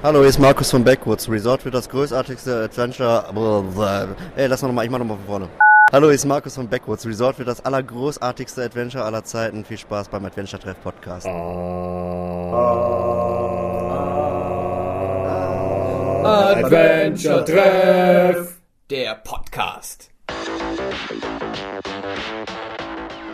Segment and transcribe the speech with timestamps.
[0.00, 1.28] Hallo, hier ist Markus von Backwoods.
[1.28, 3.24] Resort wird das großartigste Adventure.
[4.36, 5.48] Ey, lass mal nochmal, ich mach nochmal von vorne.
[5.92, 7.04] Hallo, hier ist Markus von Backwoods.
[7.04, 9.64] Resort wird das allergroßartigste Adventure aller Zeiten.
[9.64, 11.26] Viel Spaß beim Adventure Treff Podcast.
[16.24, 18.54] Adventure Treff,
[18.90, 20.10] der Podcast.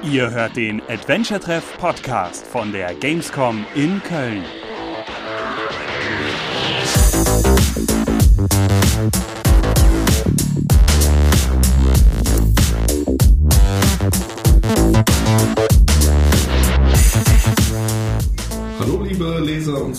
[0.02, 4.44] Ihr hört den Adventure Treff Podcast von der Gamescom in Köln.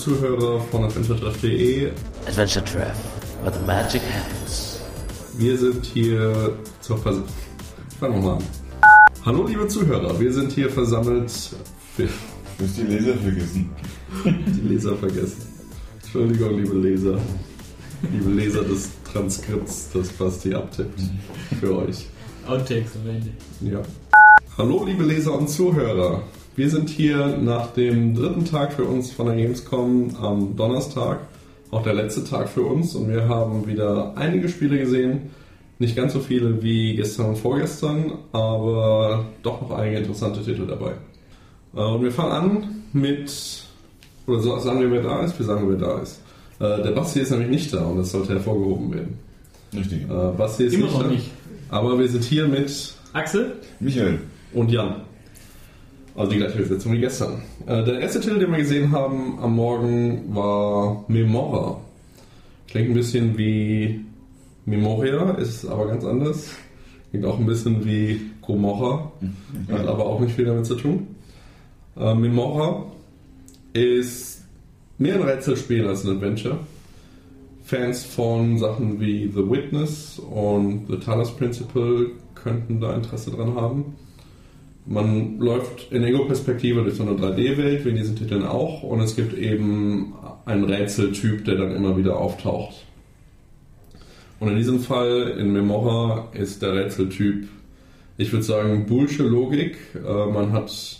[0.06, 1.90] Zuhörer von AdventureTreff.de.
[2.28, 2.96] Adventure Treff,
[3.42, 4.80] where the magic happens.
[5.36, 7.16] Wir sind hier zur Vers
[7.98, 8.44] Fangen wir mal an.
[9.24, 11.32] Hallo liebe Zuhörer, wir sind hier versammelt.
[11.96, 13.70] Für Du hast die Leser vergessen.
[14.24, 15.45] die Leser vergessen.
[16.16, 17.18] Entschuldigung, liebe Leser.
[18.10, 20.98] Liebe Leser des Transkripts, das Basti abtippt.
[21.60, 22.06] Für euch.
[22.46, 23.28] Outtakes am Ende.
[23.60, 23.82] Ja.
[24.56, 26.22] Hallo liebe Leser und Zuhörer.
[26.54, 31.18] Wir sind hier nach dem dritten Tag für uns von der Gamescom am Donnerstag.
[31.70, 35.30] Auch der letzte Tag für uns und wir haben wieder einige Spiele gesehen.
[35.78, 40.92] Nicht ganz so viele wie gestern und vorgestern, aber doch noch einige interessante Titel dabei.
[41.74, 43.65] Äh, Und wir fangen an mit,
[44.26, 45.38] oder so- sagen wir, wer da ist?
[45.38, 46.20] Wir sagen, wer da ist.
[46.58, 49.18] Äh, Der Basti ist nämlich nicht da und das sollte hervorgehoben werden.
[49.74, 50.02] Richtig.
[50.04, 51.30] Äh, Basti ist Immer nicht noch da, nicht.
[51.70, 53.52] aber wir sind hier mit Axel?
[53.80, 54.18] Michael,
[54.54, 55.02] und Jan.
[56.14, 57.42] Also die gleiche Besetzung wie gestern.
[57.66, 61.78] Äh, der erste Titel, den wir gesehen haben am Morgen, war Memora.
[62.68, 64.00] Klingt ein bisschen wie
[64.64, 66.48] Memoria, ist aber ganz anders.
[67.10, 69.12] Klingt auch ein bisschen wie Gomorra,
[69.70, 71.06] hat aber auch nicht viel damit zu tun.
[71.98, 72.84] Äh, Memora
[73.76, 74.44] ist
[74.98, 76.58] mehr ein Rätselspiel als ein Adventure.
[77.62, 83.96] Fans von Sachen wie The Witness und The Talos Principle könnten da Interesse dran haben.
[84.86, 89.16] Man läuft in Ego-Perspektive durch so eine 3D-Welt, wie in diesen Titeln auch, und es
[89.16, 92.86] gibt eben einen Rätseltyp, der dann immer wieder auftaucht.
[94.38, 97.48] Und in diesem Fall, in Memora, ist der Rätseltyp,
[98.16, 99.76] ich würde sagen, bullsche Logik.
[99.94, 100.95] Äh, man hat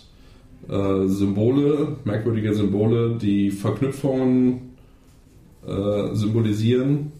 [0.69, 4.73] äh, Symbole, merkwürdige Symbole, die Verknüpfungen
[5.65, 7.11] äh, symbolisieren,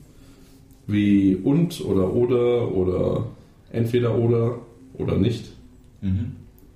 [0.88, 3.26] wie und oder oder oder
[3.72, 4.60] entweder oder
[4.98, 5.52] oder nicht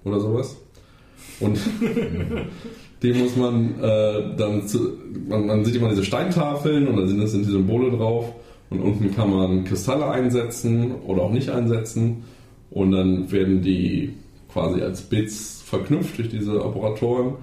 [0.04, 0.58] oder sowas.
[1.40, 1.58] Und
[3.02, 7.26] die muss man äh, dann, zu, man, man sieht immer diese Steintafeln und da sind,
[7.28, 8.34] sind die Symbole drauf
[8.70, 12.24] und unten kann man Kristalle einsetzen oder auch nicht einsetzen
[12.70, 14.14] und dann werden die
[14.52, 17.36] quasi als Bits verknüpft durch diese Operatoren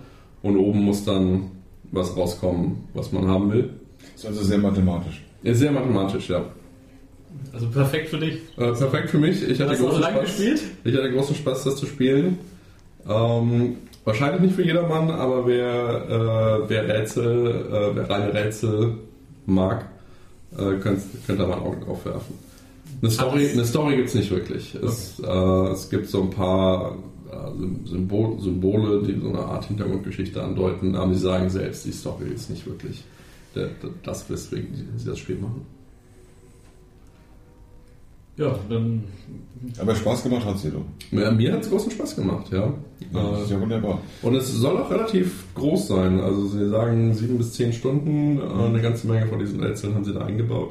[0.42, 1.50] und oben muss dann
[1.90, 3.70] was rauskommen, was man haben will.
[4.14, 5.24] ist also sehr mathematisch.
[5.42, 6.44] Ist sehr mathematisch, ja.
[7.54, 8.34] Also perfekt für dich.
[8.58, 9.42] Äh, perfekt für mich.
[9.48, 10.36] Ich hatte Hast du auch großen lange Spaß.
[10.36, 10.62] gespielt?
[10.84, 12.38] Ich hatte großen Spaß, das zu spielen.
[13.08, 18.94] Ähm, wahrscheinlich nicht für jedermann, aber wer, äh, wer Rätsel, äh, wer reine Rätsel
[19.46, 19.86] mag,
[20.52, 22.34] äh, könnte könnt da mal ein Auge drauf werfen.
[23.00, 24.74] Eine Story, eine Story gibt es nicht wirklich.
[24.74, 26.96] Es, äh, es gibt so ein paar
[27.84, 32.50] Symbol, Symbole, die so eine Art Hintergrundgeschichte andeuten, aber sie sagen selbst, die Story ist
[32.50, 33.04] nicht wirklich
[33.54, 35.62] der, der, das, weswegen sie das Spiel machen.
[38.36, 39.02] Ja, dann
[39.78, 40.84] Aber Spaß gemacht hat sie doch.
[41.10, 42.72] Mir, mir hat es großen Spaß gemacht, ja.
[43.12, 44.00] Ja, das ist Äh, ja wunderbar.
[44.22, 46.20] Und es soll auch relativ groß sein.
[46.20, 48.38] Also sie sagen sieben bis zehn Stunden.
[48.38, 50.70] äh, Eine ganze Menge von diesen Rätseln haben sie da eingebaut.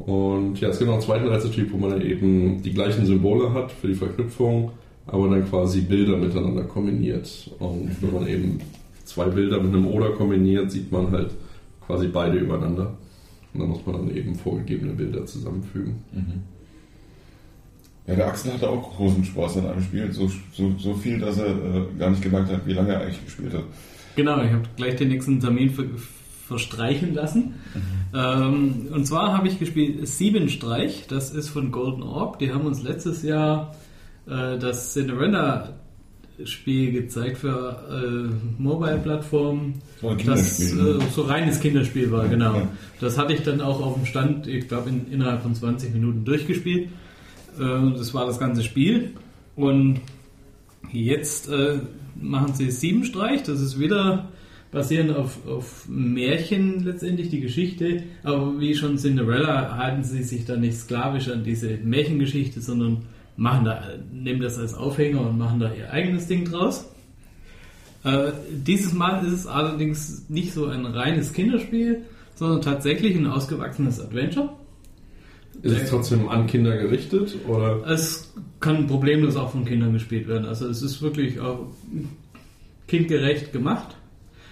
[0.00, 3.70] Und ja, es gibt noch einen zweiten Rätseltyp, wo man eben die gleichen Symbole hat
[3.70, 4.72] für die Verknüpfung,
[5.08, 7.50] aber dann quasi Bilder miteinander kombiniert.
[7.58, 8.60] Und wenn man eben
[9.04, 11.30] zwei Bilder mit einem Oder kombiniert, sieht man halt
[11.86, 12.94] quasi beide übereinander.
[13.52, 15.96] Und dann muss man dann eben vorgegebene Bilder zusammenfügen.
[18.06, 20.12] Ja, der Axel hatte auch großen Spaß an einem Spiel.
[20.12, 23.24] So, so, so viel, dass er äh, gar nicht gemerkt hat, wie lange er eigentlich
[23.24, 23.64] gespielt hat.
[24.16, 25.84] Genau, ich habe gleich den nächsten Termin ver
[26.46, 27.56] verstreichen lassen.
[28.14, 32.38] Ähm, und zwar habe ich gespielt Siebenstreich, das ist von Golden Orb.
[32.38, 33.74] Die haben uns letztes Jahr
[34.28, 39.80] äh, das Cinderella-Spiel gezeigt für äh, Mobile-Plattformen.
[39.94, 42.56] Das war ein Das äh, so reines Kinderspiel war, genau.
[42.56, 42.68] Ja.
[43.00, 46.24] Das hatte ich dann auch auf dem Stand, ich glaube, in, innerhalb von 20 Minuten
[46.24, 46.88] durchgespielt.
[47.58, 49.12] Äh, das war das ganze Spiel.
[49.56, 50.00] Und
[50.92, 51.80] jetzt äh,
[52.14, 53.42] machen sie Siebenstreich.
[53.42, 54.28] Das ist wieder
[54.70, 58.02] basierend auf, auf Märchen letztendlich, die Geschichte.
[58.22, 63.04] Aber wie schon Cinderella halten sie sich da nicht sklavisch an diese Märchengeschichte, sondern
[63.38, 63.82] machen da,
[64.12, 66.86] nehmen das als Aufhänger und machen da ihr eigenes Ding draus.
[68.04, 72.02] Äh, dieses Mal ist es allerdings nicht so ein reines Kinderspiel,
[72.34, 74.50] sondern tatsächlich ein ausgewachsenes Adventure.
[75.62, 77.36] Ist es trotzdem an Kinder gerichtet?
[77.48, 77.86] Oder?
[77.86, 80.44] Es kann problemlos auch von Kindern gespielt werden.
[80.44, 81.66] Also es ist wirklich auch
[82.88, 83.96] kindgerecht gemacht.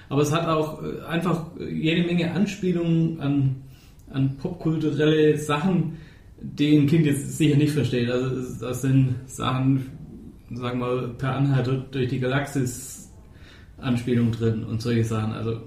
[0.09, 3.57] Aber es hat auch äh, einfach jede Menge Anspielungen an,
[4.11, 5.97] an popkulturelle Sachen,
[6.41, 8.11] die ein Kind jetzt sicher nicht versteht.
[8.11, 9.87] Also das sind Sachen,
[10.53, 13.11] sagen wir mal, per Anhalter durch die Galaxis
[13.79, 15.33] Anspielungen drin und solche Sachen.
[15.33, 15.61] Also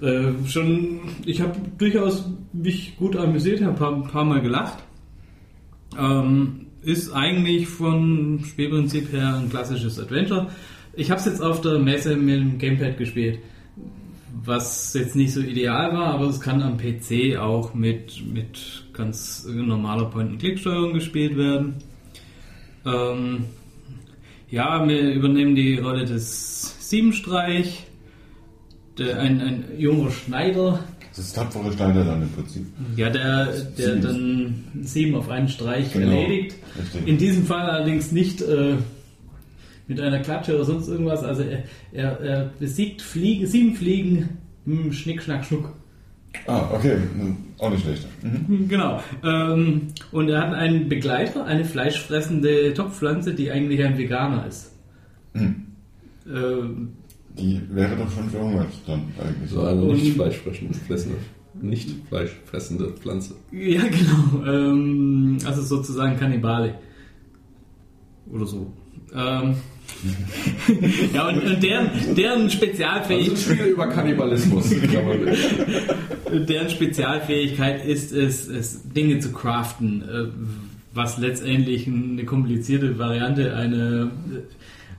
[0.00, 4.78] äh, schon, ich habe durchaus mich gut amüsiert, habe ein paar, paar Mal gelacht.
[5.98, 10.48] Ähm, ist eigentlich vom Spielprinzip her ein klassisches Adventure.
[10.92, 13.38] Ich habe es jetzt auf der Messe mit dem Gamepad gespielt,
[14.44, 19.46] was jetzt nicht so ideal war, aber es kann am PC auch mit, mit ganz
[19.46, 21.74] normaler Point-and-Click-Steuerung gespielt werden.
[22.86, 23.44] Ähm,
[24.50, 27.86] ja, wir übernehmen die Rolle des Siebenstreich,
[28.98, 30.78] der, ein, ein junger Schneider,
[31.16, 32.64] Das ist tapfere Schneider dann im Prinzip.
[32.96, 33.54] ja, der, der
[33.94, 34.00] Sieben.
[34.02, 36.12] dann sieben auf einen Streich Genau.
[36.12, 36.56] erledigt.
[36.78, 37.06] Richtig.
[37.08, 38.74] In diesem Fall allerdings nicht äh,
[39.88, 41.24] mit einer Klatsche oder sonst irgendwas.
[41.24, 44.28] Also er, er, er besiegt Fliegen, sieben Fliegen
[44.66, 45.72] im Schnick, Schnack, Schnuck.
[46.46, 46.96] Ah, okay.
[47.16, 48.06] Hm, Auch nicht schlecht.
[48.22, 48.68] Mhm.
[48.68, 49.00] Genau.
[49.22, 54.72] Ähm, und er hat einen Begleiter, eine fleischfressende Topfpflanze, die eigentlich ein Veganer ist.
[55.32, 55.66] Hm.
[56.26, 56.88] Ähm,
[57.38, 59.50] Die wäre doch schon verhungert dann eigentlich.
[59.50, 60.74] So eine nicht fleischfressende,
[61.60, 63.34] nicht fleischfressende Pflanze.
[63.52, 64.44] ja, genau.
[64.46, 66.74] Ähm, also sozusagen Kannibale.
[68.30, 68.72] Oder so.
[69.14, 69.54] Ähm,
[71.14, 73.58] ja, und, und deren, deren Spezialfähigkeit.
[73.58, 74.70] Also über Kannibalismus.
[76.32, 80.26] deren Spezialfähigkeit ist es, es Dinge zu craften, äh,
[80.92, 84.10] was letztendlich eine komplizierte Variante eine,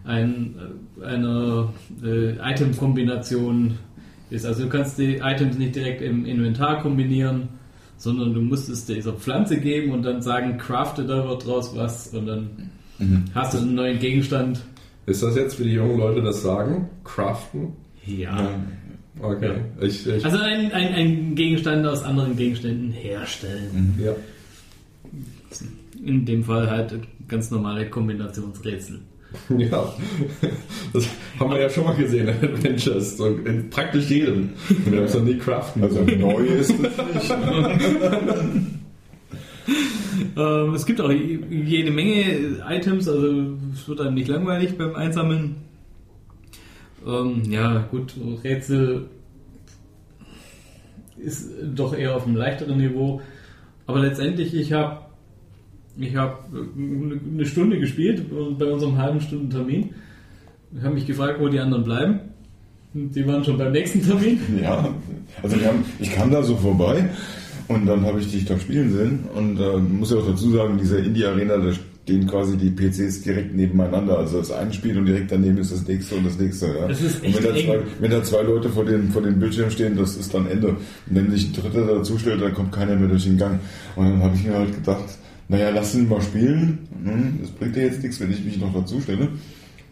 [0.05, 0.55] ein,
[1.01, 1.73] äh, einer
[2.03, 3.77] äh, Item-Kombination
[4.29, 4.45] ist.
[4.45, 7.49] Also du kannst die Items nicht direkt im Inventar kombinieren,
[7.97, 12.07] sondern du musst es dieser Pflanze geben und dann sagen, crafte da wird draus was
[12.07, 12.49] und dann
[13.33, 14.61] hast du einen neuen Gegenstand.
[15.05, 16.89] Ist das jetzt, wie die jungen Leute das sagen?
[17.03, 17.73] Craften?
[18.05, 18.49] Ja.
[19.21, 19.57] Okay.
[19.81, 23.97] Ich, ich, Also ein, ein, ein Gegenstand aus anderen Gegenständen herstellen.
[24.03, 24.13] ja.
[26.03, 26.93] In dem Fall halt
[27.27, 28.99] ganz normale Kombinationsrätsel.
[29.57, 29.93] ja.
[30.93, 31.07] Das
[31.39, 33.17] haben wir ja schon mal gesehen in Adventures.
[33.17, 34.49] So in praktisch jedem.
[34.85, 35.83] Wir haben es noch nie craften.
[35.83, 37.33] Also neu ist es nicht.
[40.37, 44.95] Ähm, es gibt auch je- jede Menge Items, also es wird einem nicht langweilig beim
[44.95, 45.55] Einsammeln.
[47.05, 48.13] Ähm, ja, gut,
[48.43, 49.07] Rätsel
[51.17, 53.21] ist doch eher auf einem leichteren Niveau.
[53.87, 55.01] Aber letztendlich, ich habe
[55.97, 58.25] ich hab eine Stunde gespielt
[58.59, 59.91] bei unserem halben Stunden Termin.
[60.77, 62.19] Ich habe mich gefragt, wo die anderen bleiben.
[62.93, 64.39] Die waren schon beim nächsten Termin.
[64.61, 64.93] Ja,
[65.41, 67.09] also haben, ich kam da so vorbei
[67.67, 70.77] und dann habe ich dich da spielen sehen und äh, muss ja auch dazu sagen,
[70.77, 71.71] dieser Indie-Arena, da
[72.03, 74.19] stehen quasi die PCs direkt nebeneinander.
[74.19, 76.67] Also das eine Spiel und direkt daneben ist das nächste und das nächste.
[76.67, 76.87] Ja.
[76.87, 79.39] Das ist und echt wenn da, zwei, wenn da zwei Leute vor dem, vor dem
[79.39, 80.67] Bildschirm stehen, das ist dann Ende.
[80.69, 80.77] Und
[81.09, 83.59] wenn sich ein Dritter dazu stellt, dann kommt keiner mehr durch den Gang.
[83.95, 85.03] Und dann habe ich mir halt gedacht,
[85.47, 86.87] naja, lass ihn mal spielen.
[87.03, 89.29] Hm, Das bringt ja jetzt nichts, wenn ich mich noch dazu stelle.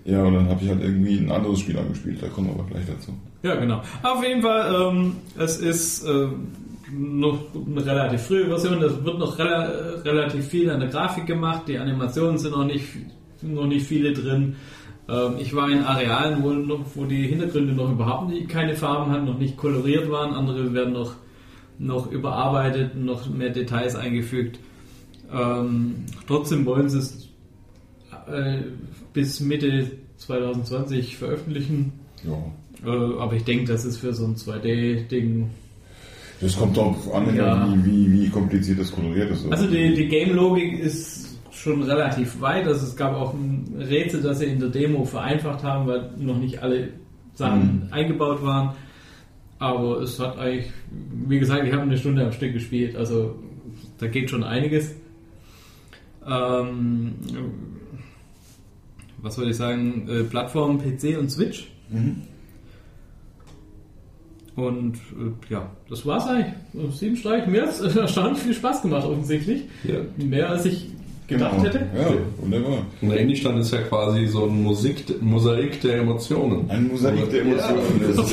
[0.06, 2.22] Ja, und dann habe ich halt irgendwie ein anderes Spiel angespielt.
[2.22, 3.12] Da kommen wir aber gleich dazu.
[3.42, 3.82] Ja, genau.
[4.04, 6.28] Auf jeden Fall, ähm, es ist äh,
[6.94, 8.82] noch eine relativ frühe Version.
[8.82, 9.70] Es wird noch rela
[10.04, 11.64] relativ viel an der Grafik gemacht.
[11.68, 12.86] Die Animationen sind noch nicht,
[13.38, 14.56] sind noch nicht viele drin.
[15.10, 19.12] Ähm, ich war in Arealen, wo, noch, wo die Hintergründe noch überhaupt nicht, keine Farben
[19.12, 20.34] hatten, noch nicht koloriert waren.
[20.34, 21.14] Andere werden noch,
[21.80, 24.60] noch überarbeitet, noch mehr Details eingefügt.
[25.34, 27.30] Ähm, trotzdem wollen sie es
[28.28, 28.62] äh,
[29.14, 31.94] bis Mitte 2020 veröffentlichen.
[32.24, 32.38] Ja.
[32.86, 35.50] Äh, aber ich denke, das ist für so ein 2D-Ding.
[36.44, 37.68] Das kommt darauf an, Ja.
[37.84, 39.50] wie, wie, wie kompliziert das koloriert ist.
[39.52, 42.68] Also die, die Game-Logik ist schon relativ weit.
[42.68, 46.38] Also es gab auch ein Rätsel, das sie in der Demo vereinfacht haben, weil noch
[46.38, 46.90] nicht alle
[47.36, 48.76] Sachen eingebaut waren.
[49.60, 50.72] Aber es hat eigentlich,
[51.28, 52.96] wie gesagt, ich habe eine Stunde am Stück gespielt.
[52.98, 53.36] Also
[54.00, 54.94] da geht schon einiges.
[56.30, 57.14] Ähm,
[59.22, 60.08] was soll ich sagen?
[60.10, 61.70] Äh, Plattform PC und Switch.
[64.56, 66.54] Und äh, ja, das war's eigentlich.
[66.96, 67.48] Sieben Streich.
[67.48, 69.64] Mir hat es erstaunlich viel Spaß gemacht, offensichtlich.
[69.84, 69.96] Ja.
[70.18, 70.88] Mehr als ich
[71.28, 71.80] gedacht hätte.
[71.80, 72.10] Genau.
[72.10, 72.78] Ja, wunderbar.
[73.02, 76.70] Und der Indie-Stand ist ja quasi so ein Musik, Mosaik der Emotionen.
[76.70, 77.82] Ein Mosaik der Emotionen.
[78.16, 78.32] Das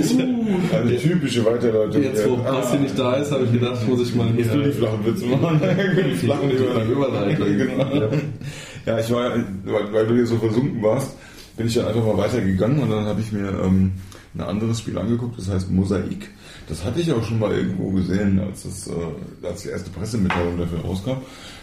[0.00, 0.18] ist
[0.72, 2.02] eine typische Weiterleitung.
[2.02, 2.52] Jetzt, wo Ja.
[2.52, 5.04] Basti nicht da ist, habe ich gedacht, muss ich mal hier Musst du die flachen
[5.04, 5.60] Witze machen?
[6.10, 6.50] die flachen
[6.90, 7.46] Überleitung.
[7.58, 8.10] Genau.
[8.86, 9.30] Ja, ich war,
[9.64, 11.16] weil, weil du hier so versunken warst,
[11.56, 13.92] bin ich dann einfach mal weitergegangen und dann habe ich mir ähm,
[14.34, 16.30] ein anderes Spiel angeguckt, das heißt Mosaik.
[16.68, 20.58] Das hatte ich auch schon mal irgendwo gesehen, als, es, äh, als die erste Pressemitteilung
[20.58, 21.18] dafür rauskam.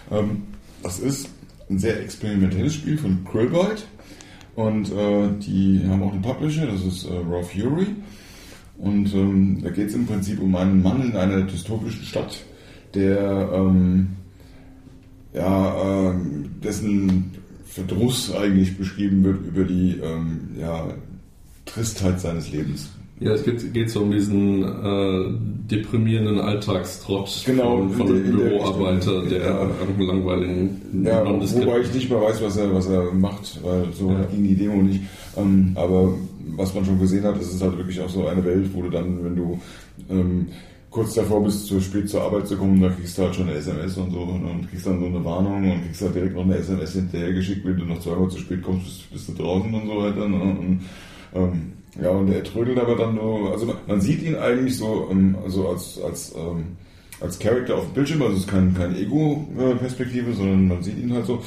[0.10, 0.44] Ähm,
[0.84, 1.30] das ist
[1.70, 3.86] ein sehr experimentelles Spiel von Krillbyte
[4.56, 7.88] und äh, die haben auch einen Publisher, das ist äh, Raw Fury.
[8.78, 12.44] Und ähm, da geht es im Prinzip um einen Mann in einer dystopischen Stadt,
[12.96, 14.08] der ähm,
[15.34, 17.32] ja, ähm, dessen
[17.66, 20.88] Verdruss eigentlich beschrieben wird über die ähm, ja,
[21.74, 22.90] Tristheit seines Lebens.
[23.20, 25.26] Ja, es geht, geht so um diesen äh,
[25.70, 29.30] deprimierenden Alltagstrott Genau, von, von in einem der- in der Büroarbeiter, Richtung.
[29.30, 29.70] der Ja.
[30.00, 34.24] langweiligen Ja, wobei ich nicht mehr weiß, was er, was er macht, weil so Ja.
[34.24, 35.02] ging die Demo nicht.
[35.38, 36.16] Ähm, aber
[36.58, 38.90] was man schon gesehen hat, ist es halt wirklich auch so eine Welt, wo du
[38.90, 39.60] dann, wenn du
[40.10, 40.48] ähm,
[40.90, 43.58] kurz davor bist, zu spät zur Arbeit zu kommen, da kriegst du halt schon eine
[43.58, 46.58] SMS und so und kriegst dann so eine Warnung und kriegst halt direkt noch eine
[46.58, 49.86] SMS hinterher geschickt, wenn du noch zweimal zu spät kommst, bist, bist du draußen und
[49.86, 50.28] so weiter.
[50.28, 50.42] Ne?
[50.42, 50.82] Und,
[51.34, 55.08] ähm, ja, und er trödelt aber dann so, also man, man sieht ihn eigentlich so,
[55.12, 56.78] ähm, also als, als, ähm,
[57.20, 61.14] als Charakter auf dem Bildschirm, also es ist kein, keine Ego-Perspektive, sondern man sieht ihn
[61.14, 61.42] halt so,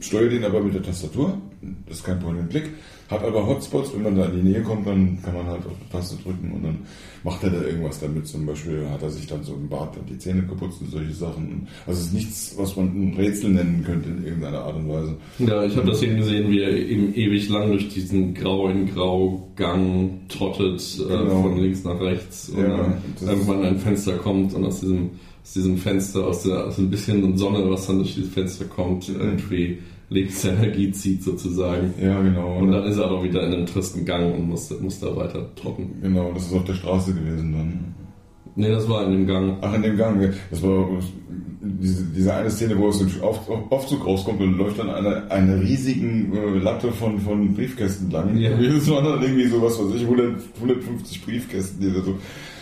[0.00, 1.38] steuert ihn aber mit der Tastatur,
[1.86, 2.70] das ist kein Point-and-Click,
[3.08, 5.72] hat aber Hotspots, wenn man da in die Nähe kommt, dann kann man halt auf
[5.82, 6.78] die Taste drücken und dann
[7.24, 8.26] macht er da irgendwas damit.
[8.26, 11.66] Zum Beispiel hat er sich dann so im Bad die Zähne geputzt und solche Sachen.
[11.86, 15.16] Also es ist nichts, was man ein Rätsel nennen könnte in irgendeiner Art und Weise.
[15.38, 18.92] Ja, ich habe das eben gesehen, wie er eben ewig lang durch diesen Grau in
[18.92, 21.42] Grau Gang trottet, äh, Genau.
[21.42, 25.10] von links nach rechts und Ja, dann irgendwann ein Fenster kommt und aus diesem,
[25.42, 29.08] aus diesem Fenster, aus, der, aus ein bisschen Sonne, was dann durch dieses Fenster kommt,
[29.08, 29.78] irgendwie
[30.10, 31.92] Lebensenergie zieht sozusagen.
[32.02, 32.58] Ja, genau.
[32.58, 35.54] Und dann ist er aber wieder in einem tristen Gang und muss, muss da weiter
[35.54, 35.98] trocken.
[36.02, 37.94] genau, das ist auf der Straße gewesen dann.
[38.56, 39.58] Nee, das war in dem Gang.
[39.60, 40.32] Ach, in dem Gang.
[40.50, 40.88] Das war
[41.60, 45.30] diese, diese eine Szene, wo er aus dem Auf- Aufzug rauskommt und läuft dann eine,
[45.30, 48.36] eine riesigen äh, Latte von, von Briefkästen lang.
[48.36, 48.50] Ja.
[48.58, 52.16] Das waren dann irgendwie so, was weiß ich, 100, 150 Briefkästen, die da so.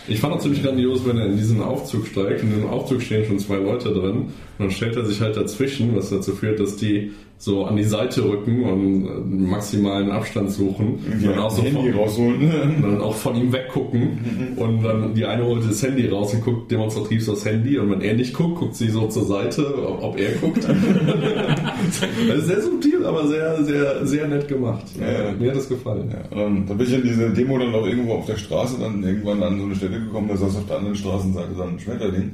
[0.09, 2.41] Ich fand auch ziemlich grandios, wenn er in diesen Aufzug steigt.
[2.43, 4.17] In dem Aufzug stehen schon zwei Leute drin.
[4.17, 7.83] Und dann stellt er sich halt dazwischen, was dazu führt, dass die so an die
[7.83, 10.95] Seite rücken und äh, maximalen Abstand suchen.
[11.11, 12.41] Und dann auch, so Handy von, rausholen.
[12.41, 14.55] und dann auch von ihm weggucken.
[14.55, 17.77] Und dann die eine holt das Handy raus und guckt demonstrativ so das Handy.
[17.77, 19.65] Und wenn er nicht guckt, guckt sie so zur Seite,
[20.01, 20.67] ob er guckt.
[22.27, 24.85] das ist sehr subtil, aber sehr, sehr, sehr nett gemacht.
[24.99, 25.31] Ja.
[25.33, 26.09] Mir hat das gefallen.
[26.11, 29.03] Ja, dann, dann bin ich in diese Demo dann auch irgendwo auf der Straße dann
[29.03, 32.31] irgendwann an so eine Stelle gekommen, da saß auf der anderen Straßenseite dann ein Schmetterling.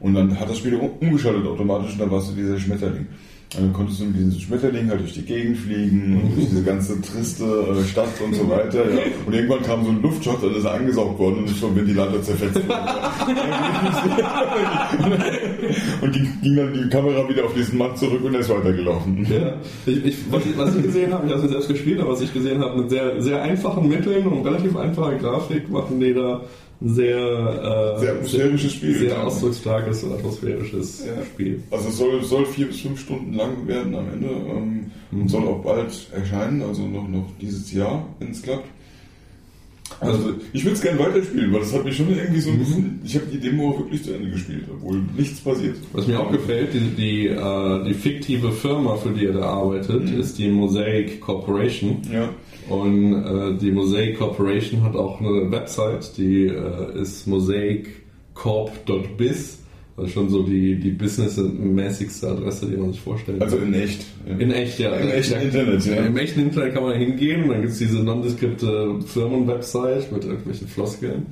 [0.00, 3.06] Und dann hat das Spiel um- umgeschaltet automatisch und dann warst du dieser Schmetterling.
[3.56, 6.62] Und dann konntest du mit diesem Schmetterling halt durch die Gegend fliegen und durch diese
[6.62, 8.90] ganze triste äh, Stadt und so weiter.
[8.90, 9.00] Ja.
[9.24, 12.22] Und irgendwann kam so ein Luftschott, dann ist er angesaugt worden und ist vom Ventilator
[12.22, 12.78] zerfetzt worden.
[16.02, 19.26] und ging, ging dann die Kamera wieder auf diesen Mann zurück und er ist weitergelaufen.
[19.30, 19.54] Ja,
[19.86, 22.20] ich, ich, was, ich, was ich gesehen habe, ich habe es selbst gespielt, aber was
[22.20, 26.42] ich gesehen habe, mit sehr, sehr einfachen Mitteln und relativ einfacher Grafik machen die da
[26.80, 27.16] sehr,
[27.96, 28.94] äh, Sehr atmosphärisches Spiel.
[28.98, 29.22] sehr Ja.
[29.24, 31.24] ausdrucksstarkes und atmosphärisches Ja.
[31.24, 31.62] Spiel.
[31.70, 34.28] Also es soll, soll vier bis fünf Stunden lang werden am Ende.
[34.28, 38.66] Ähm, und Soll auch bald erscheinen, also noch, noch dieses Jahr, wenn es klappt.
[40.00, 43.00] Also ich würde es gerne weiterspielen, weil das hat mich schon irgendwie so ein bisschen.
[43.04, 45.76] Ich habe die Demo wirklich zu Ende gespielt, obwohl nichts passiert.
[45.94, 50.10] Was mir auch gefällt, die, die, äh, die fiktive Firma, für die er da arbeitet,
[50.10, 52.02] ist die Mosaic Corporation.
[52.12, 52.28] Ja.
[52.68, 59.58] Und äh, die Mosaic Corporation hat auch eine Website, die äh, ist mosaiccorp.biz.
[59.96, 63.42] Das ist schon so die, die businessmäßigste Adresse, die man sich vorstellt.
[63.42, 64.06] Also in echt.
[64.38, 64.94] In echt, ja.
[64.94, 65.96] Im echten Internet, ja.
[65.96, 70.68] Im echten Internet kann man hingehen und dann gibt es diese nondeskripte Firmenwebsite mit irgendwelchen
[70.68, 71.26] Floskeln.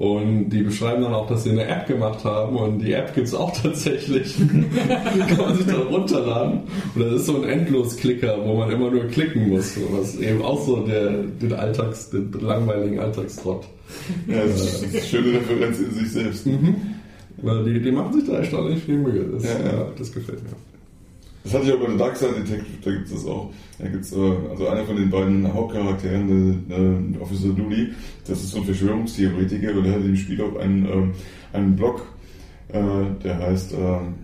[0.00, 3.26] Und die beschreiben dann auch, dass sie eine App gemacht haben und die App gibt
[3.26, 4.34] es auch tatsächlich.
[4.38, 6.60] kann man sich dann runterladen.
[6.94, 9.76] Und das ist so ein Endlosklicker, wo man immer nur klicken muss.
[9.90, 13.66] Was eben auch so der, den Alltags, den langweiligen Alltagstrott.
[14.26, 16.46] ja, das ist eine schöne Referenz in sich selbst.
[17.42, 19.26] Weil Die, die machen sich da erstaunlich viel Mühe.
[19.34, 19.50] Das, ja.
[19.50, 20.69] ja, das gefällt mir.
[21.42, 23.50] Das hatte ich auch bei der Dark Side Detective, da gibt es das auch.
[23.78, 27.92] Da gibt's, äh, also einer von den beiden Hauptcharakteren, der, äh, Officer Dooley,
[28.26, 31.12] das ist so ein Verschwörungstheoretiker und der hat im Spiel auch einen, ähm,
[31.52, 32.04] einen Blog,
[32.68, 32.82] äh,
[33.24, 34.14] der heißt, ähm,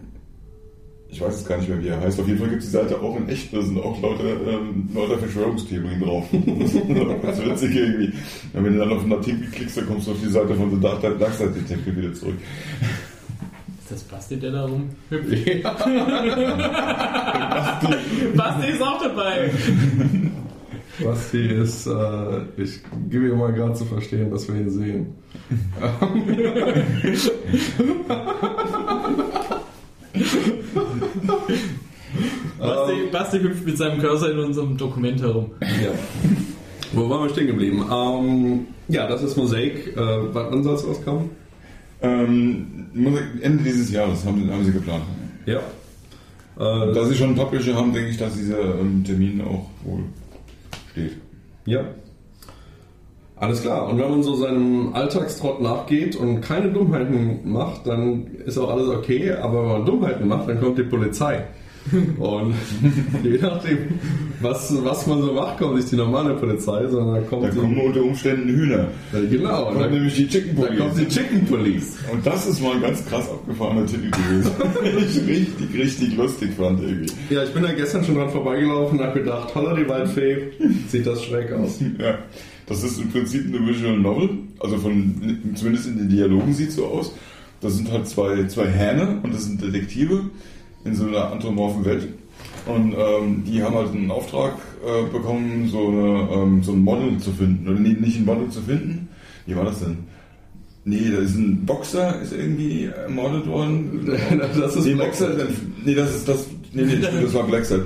[1.09, 2.21] ich weiß jetzt gar nicht mehr, wie er heißt.
[2.21, 4.89] Auf jeden Fall gibt es die Seite auch in echt, da sind auch lauter, ähm,
[4.95, 6.25] lauter Verschwörungstheorien drauf.
[7.23, 8.13] Das ist witzig irgendwie.
[8.53, 10.81] Wenn du dann auf einen Artikel klickst, dann kommst du auf die Seite von The
[10.81, 12.37] Dark Side Detective wieder zurück.
[13.87, 15.63] Ist das Basti, der da rumhüpft?
[18.37, 19.53] Basti ist auch dabei.
[21.05, 25.15] Basti ist, äh, ich gebe ihm mal gerade zu verstehen, dass wir ihn sehen.
[32.59, 35.53] Basti, Basti hüpft mit seinem Cursor in unserem Dokument herum.
[35.61, 35.93] Ja.
[36.93, 37.85] Wo waren wir stehen geblieben?
[37.89, 39.97] Ähm, ja, das ist Mosaik.
[39.97, 41.46] Äh, wann soll es rauskommen?
[42.03, 42.87] Ähm,
[43.41, 45.05] Ende dieses Jahres haben, haben sie geplant.
[45.47, 45.59] Ja.
[46.59, 50.05] Äh, Da sie schon einen Publisher haben, denke ich, dass dieser ähm, Termin auch wohl
[50.93, 51.17] steht.
[51.67, 51.81] Ja.
[53.37, 53.89] Alles klar.
[53.89, 58.89] Und wenn man so seinem Alltagstrott nachgeht und keine Dummheiten macht, dann ist auch alles
[58.89, 59.33] okay.
[59.33, 61.45] Aber wenn man Dummheiten macht, dann kommt die Polizei.
[62.19, 62.55] Und
[63.23, 63.79] je nachdem,
[64.41, 67.79] was, was man so macht, kommt nicht die normale Polizei, sondern kommt Da die, kommen
[67.79, 68.89] unter Umständen Hühner.
[69.13, 69.49] Ja, genau.
[69.49, 71.15] Da kommt dann, nämlich die Chicken dann kommt die Police.
[71.15, 71.97] Chicken Police.
[72.13, 74.51] Und das ist mal ein ganz krass abgefahrener Titel gewesen.
[75.07, 77.13] Ich richtig, richtig lustig fand irgendwie.
[77.31, 80.49] Ja, ich bin da gestern schon dran vorbeigelaufen und habe gedacht, holla die Waldfee,
[80.89, 81.79] sieht das schräg aus.
[81.99, 82.19] Ja,
[82.67, 86.77] das ist im Prinzip eine Visual Novel, also von, zumindest in den Dialogen sieht es
[86.77, 87.13] so aus.
[87.61, 90.25] Das sind halt zwei, zwei Hähne und das sind Detektive
[90.87, 92.09] in so einer anthropomorphen Welt.
[92.67, 97.19] Und ähm, die haben halt einen Auftrag äh, bekommen, so, eine, ähm, so ein Model
[97.19, 97.69] zu finden.
[97.69, 99.09] Oder nee, nicht ein Model zu finden.
[99.47, 99.99] Wie war das denn?
[100.85, 104.09] Nee, da ist ein Boxer, ist irgendwie ermordet worden.
[104.59, 105.37] Das ist nee, Blackset.
[105.37, 105.53] Boxer,
[105.85, 106.47] nee, das ist das.
[106.73, 107.83] Nee, nee, das war Blackset.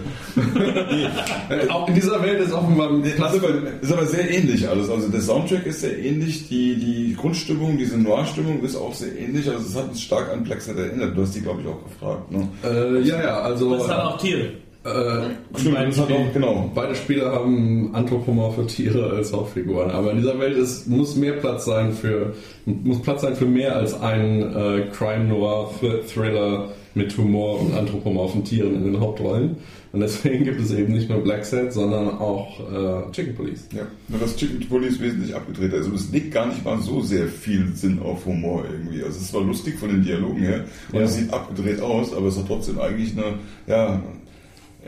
[1.48, 4.90] Äh, Auch in dieser Welt ist offenbar Das ist aber, ist aber sehr ähnlich alles.
[4.90, 9.48] Also der Soundtrack ist sehr ähnlich, die, die Grundstimmung, diese Noir-Stimmung ist auch sehr ähnlich.
[9.48, 11.16] Also es hat uns stark an Black Set erinnert.
[11.16, 12.30] Du hast die, glaube ich, auch gefragt.
[12.30, 12.48] Ne?
[12.64, 13.76] Äh, ja, ja, also.
[13.76, 14.50] Das hat auch Tiere.
[14.82, 16.70] Äh, Stimmt, beide, das hat auch, genau.
[16.74, 21.66] beide Spieler haben anthropomorphe Tiere als Hauptfiguren, aber in dieser Welt ist, muss mehr Platz
[21.66, 22.32] sein für
[22.64, 25.70] muss Platz sein für mehr als einen äh, Crime Noir
[26.10, 29.56] Thriller mit Humor und anthropomorphen Tieren in den Hauptrollen.
[29.92, 33.66] Und deswegen gibt es eben nicht nur Black Set, sondern auch äh, Chicken Police.
[33.74, 35.72] Ja, nur das Chicken Police wesentlich abgedreht.
[35.74, 39.02] Also es legt gar nicht mal so sehr viel Sinn auf Humor irgendwie.
[39.02, 41.04] Also es war lustig von den Dialogen her und Ja.
[41.04, 43.34] es sieht abgedreht aus, aber es hat trotzdem eigentlich eine
[43.66, 44.00] ja,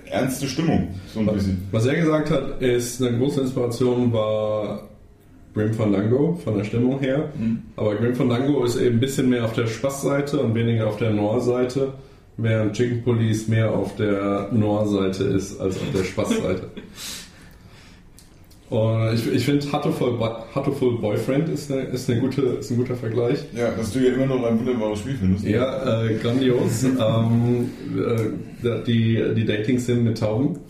[0.07, 0.89] ernste Stimmung.
[1.13, 1.67] So ein bisschen.
[1.73, 4.89] Was er gesagt hat, ist eine große Inspiration war
[5.55, 7.29] Grim Fandango von der Stimmung her.
[7.77, 11.11] Aber Grim Fandango ist eben ein bisschen mehr auf der Spaßseite und weniger auf der
[11.11, 11.93] Noir-Seite,
[12.39, 16.71] während Chicken Police mehr auf der Noir-Seite ist als auf der Spaßseite.
[18.71, 23.41] und ich, ich finde Hatoful Boyfriend ist, eine, ist, eine gute, ist ein guter Vergleich.
[23.55, 25.45] Ja, dass du ja immer noch ein wunderbares Spiel findest.
[25.45, 26.83] Ja, äh, grandios.
[26.85, 30.61] ähm, äh, die, die Dating-Sim mit Tauben.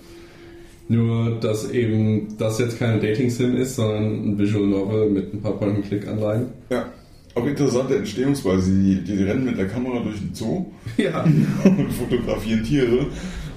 [0.89, 5.53] Nur, dass eben das jetzt keine Dating-Sim ist, sondern ein Visual Novel mit ein paar
[5.53, 6.47] Point-and-Click-Anleihen.
[6.71, 6.87] Ja.
[7.35, 8.71] Auch interessante Entstehungsweise.
[8.73, 10.67] Die, die rennen mit der Kamera durch den Zoo
[10.99, 11.25] Ja.
[11.65, 13.07] und fotografieren Tiere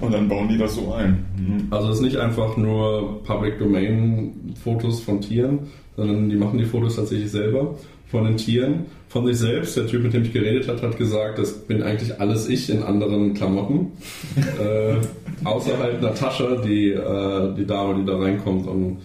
[0.00, 1.24] und dann bauen die das so ein.
[1.38, 1.66] Mhm.
[1.70, 5.58] Also es ist nicht einfach nur Public Domain Fotos von Tieren,
[5.96, 7.76] sondern die machen die Fotos tatsächlich selber
[8.08, 9.76] von den Tieren, von sich selbst.
[9.76, 12.82] Der Typ, mit dem ich geredet habe, hat gesagt, das bin eigentlich alles ich in
[12.82, 13.92] anderen Klamotten.
[14.60, 14.96] äh,
[15.44, 18.98] außer halt Natascha, die, äh, die Dame, die da reinkommt und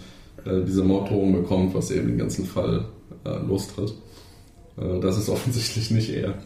[0.46, 2.86] äh, diese Morddrohung bekommt, was eben den ganzen Fall
[3.26, 3.94] äh, lostritt.
[4.78, 6.36] Äh, das ist offensichtlich nicht er.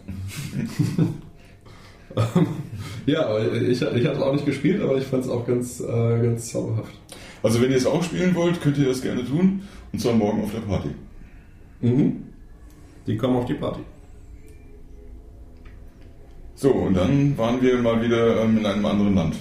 [3.06, 6.20] Ja, ich, ich hatte es auch nicht gespielt, aber ich fand es auch ganz, äh,
[6.22, 6.94] ganz zauberhaft.
[7.44, 9.62] Also wenn ihr es auch spielen wollt, könnt ihr das gerne tun.
[9.92, 10.90] Und zwar morgen auf der Party.
[11.82, 12.24] Mhm.
[13.08, 13.82] Die kommen auf die Party.
[16.56, 19.36] So, und dann waren wir mal wieder ähm, in einem anderen Land.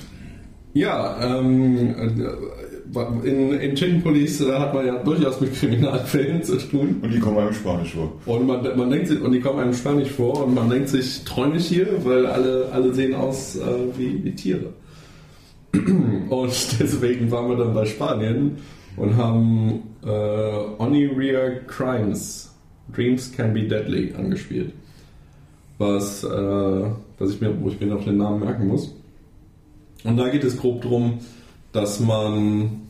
[0.74, 6.56] Ja, ähm, äh, in, in Chicken Police äh, hat man ja durchaus mit Kriminalfällen zu
[6.56, 6.96] tun.
[7.00, 8.12] Und die kommen einem Spanisch vor.
[8.26, 11.22] Und man, man denkt sich, und die kommen einem Spanisch vor und man denkt sich,
[11.24, 13.60] träume ich hier, weil alle, alle sehen aus äh,
[13.96, 14.72] wie, wie Tiere.
[16.28, 18.58] Und deswegen waren wir dann bei Spanien
[18.96, 20.08] und haben äh,
[20.78, 22.53] Oniria Crimes,
[22.92, 24.72] Dreams Can Be Deadly angespielt.
[25.78, 26.28] Was, äh,
[27.18, 28.94] was ich mir, wo ich mir noch den Namen merken muss.
[30.04, 31.20] Und da geht es grob darum,
[31.72, 32.82] dass man,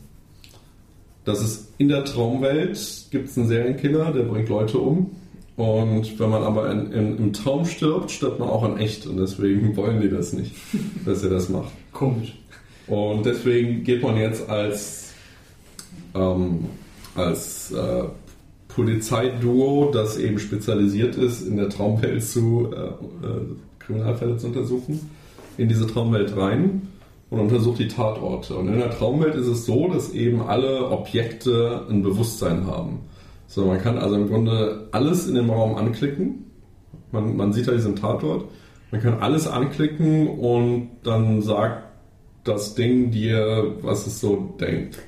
[1.23, 5.11] dass es in der Traumwelt gibt es einen Serienkiller, der bringt Leute um.
[5.55, 9.07] Und wenn man aber in, in, im Traum stirbt, stirbt man auch in echt.
[9.07, 10.53] Und deswegen wollen die das nicht,
[11.05, 11.71] dass er das macht.
[11.93, 12.37] Komisch.
[12.87, 15.13] Und deswegen geht man jetzt als,
[16.13, 16.65] ähm,
[17.15, 18.03] als äh,
[18.75, 22.87] Polizeiduo, das eben spezialisiert ist, in der Traumwelt zu äh,
[23.25, 23.41] äh,
[23.79, 25.09] Kriminalfälle zu untersuchen,
[25.57, 26.81] in diese Traumwelt rein
[27.29, 28.55] und untersucht die Tatorte.
[28.55, 32.99] Und in der Traumwelt ist es so, dass eben alle Objekte ein Bewusstsein haben.
[33.47, 36.51] So, man kann also im Grunde alles in dem Raum anklicken.
[37.13, 38.45] Man, man sieht da diesen Tatort.
[38.91, 41.83] Man kann alles anklicken und dann sagt
[42.43, 44.99] das Ding dir, was es so denkt.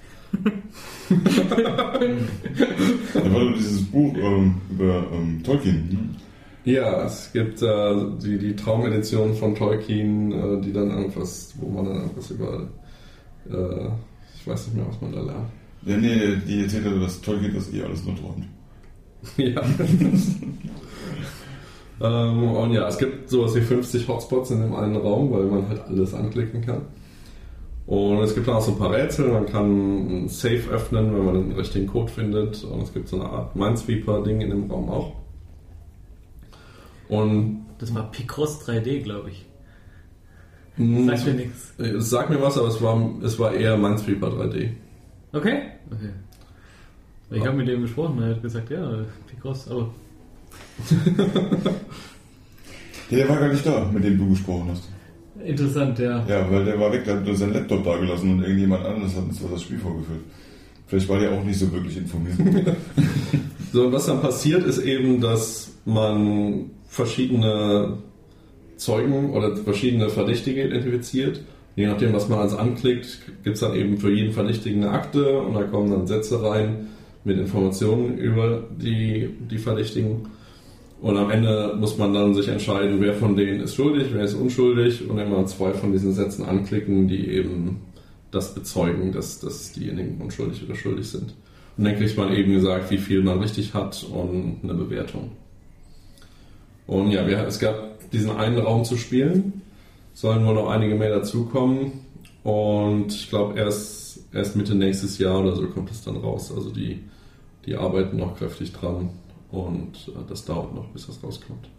[3.13, 5.87] Da war doch dieses Buch ähm, über ähm, Tolkien.
[5.89, 6.71] ne?
[6.71, 11.85] Ja, es gibt äh, die, die Traumedition von Tolkien, äh, die dann irgendwas, wo man
[11.85, 12.67] dann irgendwas über,
[13.49, 13.87] äh,
[14.35, 15.49] ich weiß nicht mehr, was man da lernt.
[15.85, 18.45] Ja, nee, die erzählt hat, dass Tolkien das eh alles nur träumt.
[19.37, 19.61] Ja.
[22.01, 25.67] ähm, und ja, es gibt sowas wie 50 Hotspots in dem einen Raum, weil man
[25.69, 26.81] halt alles anklicken kann.
[27.87, 31.25] Und es gibt dann auch so ein paar Rätsel, man kann ein Safe öffnen, wenn
[31.25, 32.61] man den richtigen Code findet.
[32.65, 35.13] Und es gibt so eine Art Minesweeper-Ding in dem Raum auch.
[37.07, 39.45] Und Das war Picross 3D, glaube ich.
[40.75, 41.73] mh, Sagt mir nichts.
[41.77, 44.71] es sagt mir was, aber es war, es war eher Minesweeper 3D.
[45.31, 45.61] Okay?
[45.89, 46.09] Okay.
[47.31, 49.89] Ich habe mit dem gesprochen, er hat gesagt, ja, Picross, aber
[53.09, 54.89] Ja, der war gar nicht da, mit dem du gesprochen hast.
[55.47, 56.25] Interessant, ja.
[56.27, 59.23] Ja, weil der war weg, der hat seinen Laptop da gelassen und irgendjemand anderes hat
[59.23, 60.21] uns das Spiel vorgeführt.
[60.87, 62.37] Vielleicht war der auch nicht so wirklich informiert.
[63.73, 67.97] So, und was dann passiert, ist eben, dass man verschiedene
[68.77, 71.41] Zeugen oder verschiedene Verdächtige identifiziert.
[71.75, 75.39] Je nachdem, was man als anklickt, gibt es dann eben für jeden Verdächtigen eine Akte
[75.39, 76.87] und da kommen dann Sätze rein
[77.23, 80.27] mit Informationen über die, die Verdächtigen.
[80.99, 84.33] Und am Ende muss man dann sich entscheiden, wer von denen ist schuldig, wer ist
[84.33, 87.81] unschuldig und immer zwei von diesen Sätzen anklicken, die eben
[88.31, 91.35] das bezeugen, dass, dass diejenigen unschuldig oder schuldig sind.
[91.77, 95.31] Und dann kriegt man eben gesagt, wie viel man richtig hat und eine Bewertung.
[96.87, 99.61] Und ja, wir, es gab diesen einen Raum zu spielen,
[100.13, 101.91] sollen wohl noch einige mehr dazukommen
[102.43, 106.51] und ich glaube erst, erst Mitte nächstes Jahr oder so kommt es dann raus.
[106.55, 107.03] Also die,
[107.65, 109.09] die arbeiten noch kräftig dran
[109.51, 111.69] und äh, das dauert noch, bis das rauskommt.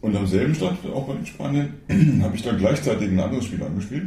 [0.00, 1.74] Und am selben Stand, auch bei den Spaniern,
[2.22, 4.04] habe ich dann gleichzeitig ein anderes Spiel angespielt.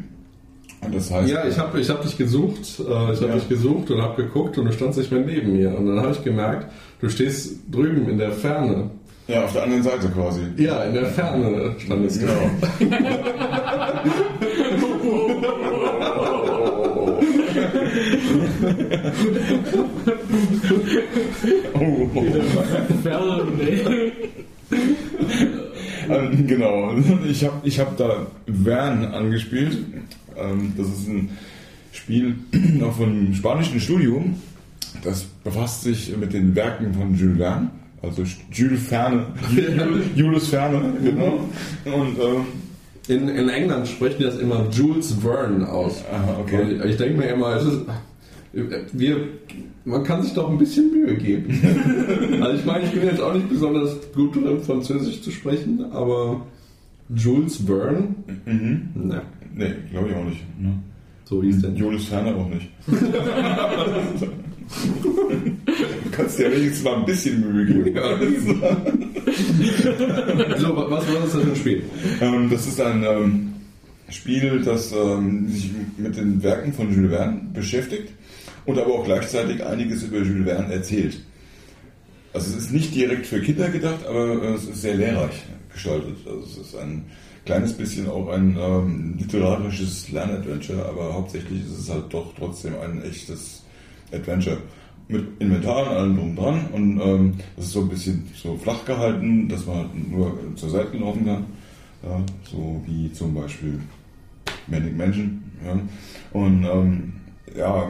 [0.82, 2.88] Und das heißt, Ja, ich habe ich hab dich gesucht, äh, ich
[3.22, 3.36] habe Ja.
[3.36, 5.78] dich gesucht und habe geguckt und du standst nicht mehr neben mir.
[5.78, 8.90] Und dann habe ich gemerkt, du stehst drüben in der Ferne.
[9.28, 10.42] ja, auf der anderen Seite quasi.
[10.58, 12.26] Ja, in der Ferne standest du.
[12.26, 12.50] Genau.
[15.04, 15.30] oh,
[21.74, 22.10] oh.
[26.10, 26.94] Ähm, Genau,
[27.30, 29.78] ich habe ich hab da Vern angespielt.
[30.38, 31.30] Ähm, Das ist ein
[31.92, 32.36] Spiel
[32.84, 34.24] auch von einem spanischen Studio.
[35.04, 37.70] Das befasst sich mit den Werken von Jules Verne,
[38.02, 39.26] also Jules Verne,
[40.16, 41.40] Julius Verne, genau.
[41.86, 42.46] Und ähm,
[43.08, 46.04] In, in England sprechen die das immer Jules Verne aus.
[46.12, 46.80] Aha, okay.
[46.82, 47.82] Und ich denke mir immer, es ist,
[48.94, 49.28] wir,
[49.84, 52.40] man kann sich doch ein bisschen Mühe geben.
[52.42, 56.46] also ich meine, ich bin jetzt auch nicht besonders gut drin, Französisch zu sprechen, aber
[57.14, 58.16] Jules Verne?
[58.46, 58.90] mhm.
[58.96, 59.22] Ne,
[59.54, 60.42] nee, glaube ich auch nicht.
[60.60, 60.80] Ne?
[61.34, 61.72] so hieß der.
[61.72, 62.70] Julius Verne auch nicht.
[66.14, 67.94] du kannst dir wenigstens mal ein bisschen Mühe geben.
[70.58, 71.84] So, wa- was war das für ein Spiel?
[72.22, 73.54] Ähm, das ist ein ähm,
[74.10, 78.10] Spiel, das ähm, sich mit den Werken von Jules Verne beschäftigt
[78.66, 81.20] und aber auch gleichzeitig einiges über Jules Verne erzählt.
[82.34, 86.18] Also es ist nicht direkt für Kinder gedacht, aber äh, es ist sehr lehrreich gestaltet.
[86.26, 87.06] Also es ist ein
[87.46, 93.04] kleines bisschen auch ein ähm, literarisches Lernadventure, aber hauptsächlich ist es halt doch trotzdem ein
[93.04, 93.64] echtes
[94.12, 94.58] Adventure.
[95.14, 98.84] Mit Inventar und allem drum dran und ähm, das ist so ein bisschen so flach
[98.84, 101.46] gehalten, dass man halt nur zur Seite laufen kann.
[102.02, 102.20] Ja,
[102.52, 103.80] so wie zum Beispiel
[104.68, 105.44] Manic Mansion.
[105.64, 105.80] Ja.
[106.32, 107.14] Und ähm,
[107.56, 107.88] ja,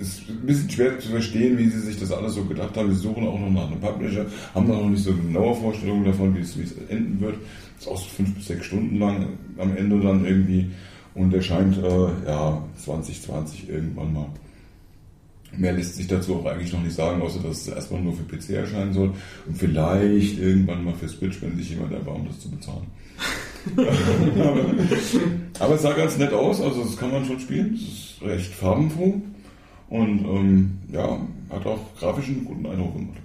[0.00, 2.88] es ist ein bisschen schwer zu verstehen, wie sie sich das alles so gedacht haben.
[2.88, 6.04] Wir suchen auch noch nach einem Publisher, haben da noch nicht so eine genaue Vorstellung
[6.04, 7.36] davon, wie es, wie es enden wird.
[7.76, 9.26] Es ist auch so fünf bis sechs Stunden lang
[9.58, 10.70] am Ende dann irgendwie
[11.14, 14.26] und erscheint äh, ja 2020 irgendwann mal.
[15.56, 18.24] Mehr lässt sich dazu auch eigentlich noch nicht sagen, außer dass es erstmal nur für
[18.24, 19.12] PC erscheinen soll
[19.46, 22.86] und vielleicht irgendwann mal für Switch, wenn sich jemand erbarmt, das zu bezahlen.
[25.58, 27.74] aber, es sah ganz nett aus, also das kann man schon spielen.
[27.74, 29.20] Es ist recht farbenfroh
[29.88, 31.18] und ähm, ja,
[31.50, 33.20] hat auch grafisch einen guten Eindruck gemacht.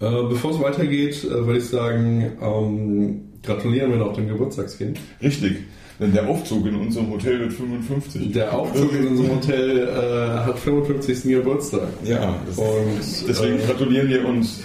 [0.00, 4.98] Äh, bevor es weitergeht, äh, würde ich sagen, ähm, gratulieren wir noch dem Geburtstagskind.
[5.22, 5.58] Richtig,
[6.00, 8.32] denn der Aufzug in unserem Hotel wird 55.
[8.32, 11.22] Der Aufzug in unserem Hotel äh, hat 55.
[11.24, 11.88] Geburtstag.
[12.04, 14.60] Ja, das Und deswegen äh, gratulieren wir uns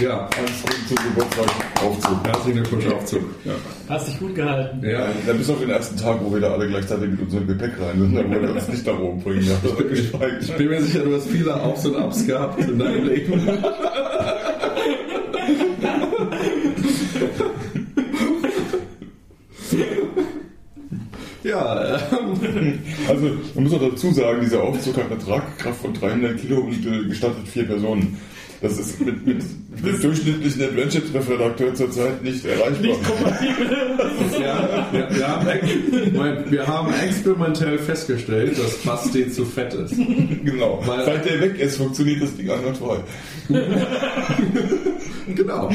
[0.00, 0.28] ja,
[0.86, 2.26] zum Geburtstagsaufzug.
[2.26, 3.22] herzlichen Glückwunsch Aufzug.
[3.88, 4.84] Hast dich gut gehalten.
[4.84, 7.72] Ja, Ja, bis auf den ersten Tag, wo wir da alle gleichzeitig mit unserem Gepäck
[7.80, 9.46] rein sind, da wollen wir uns nicht nach oben bringen.
[9.46, 10.42] Ja, ich, gestreikt.
[10.42, 13.32] ich bin mir sicher, du hast viele Aufs und Abs gehabt in deinem Leben.
[23.08, 26.84] Also, man muss auch dazu sagen, dieser Aufzug hat eine Tragkraft von 300 Kilo und
[26.86, 28.16] äh, gestattet vier Personen.
[28.62, 29.42] Das ist mit, mit,
[29.82, 32.80] mit dem durchschnittlichen Adventure-Redakteur zurzeit nicht erreichbar.
[32.80, 33.76] Nicht kompatibel.
[34.40, 39.94] Ja, wir, wir, haben, wir haben experimentell festgestellt, dass Basti zu fett ist.
[40.44, 40.80] genau.
[40.86, 42.98] Weil- Seit der weg ist, funktioniert das Ding einwandfrei.
[45.34, 45.70] Genau.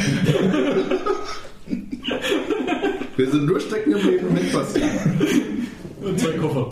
[3.17, 4.81] Wir sind nur stecken geblieben mit Basti.
[6.01, 6.69] Und zwei Koffer.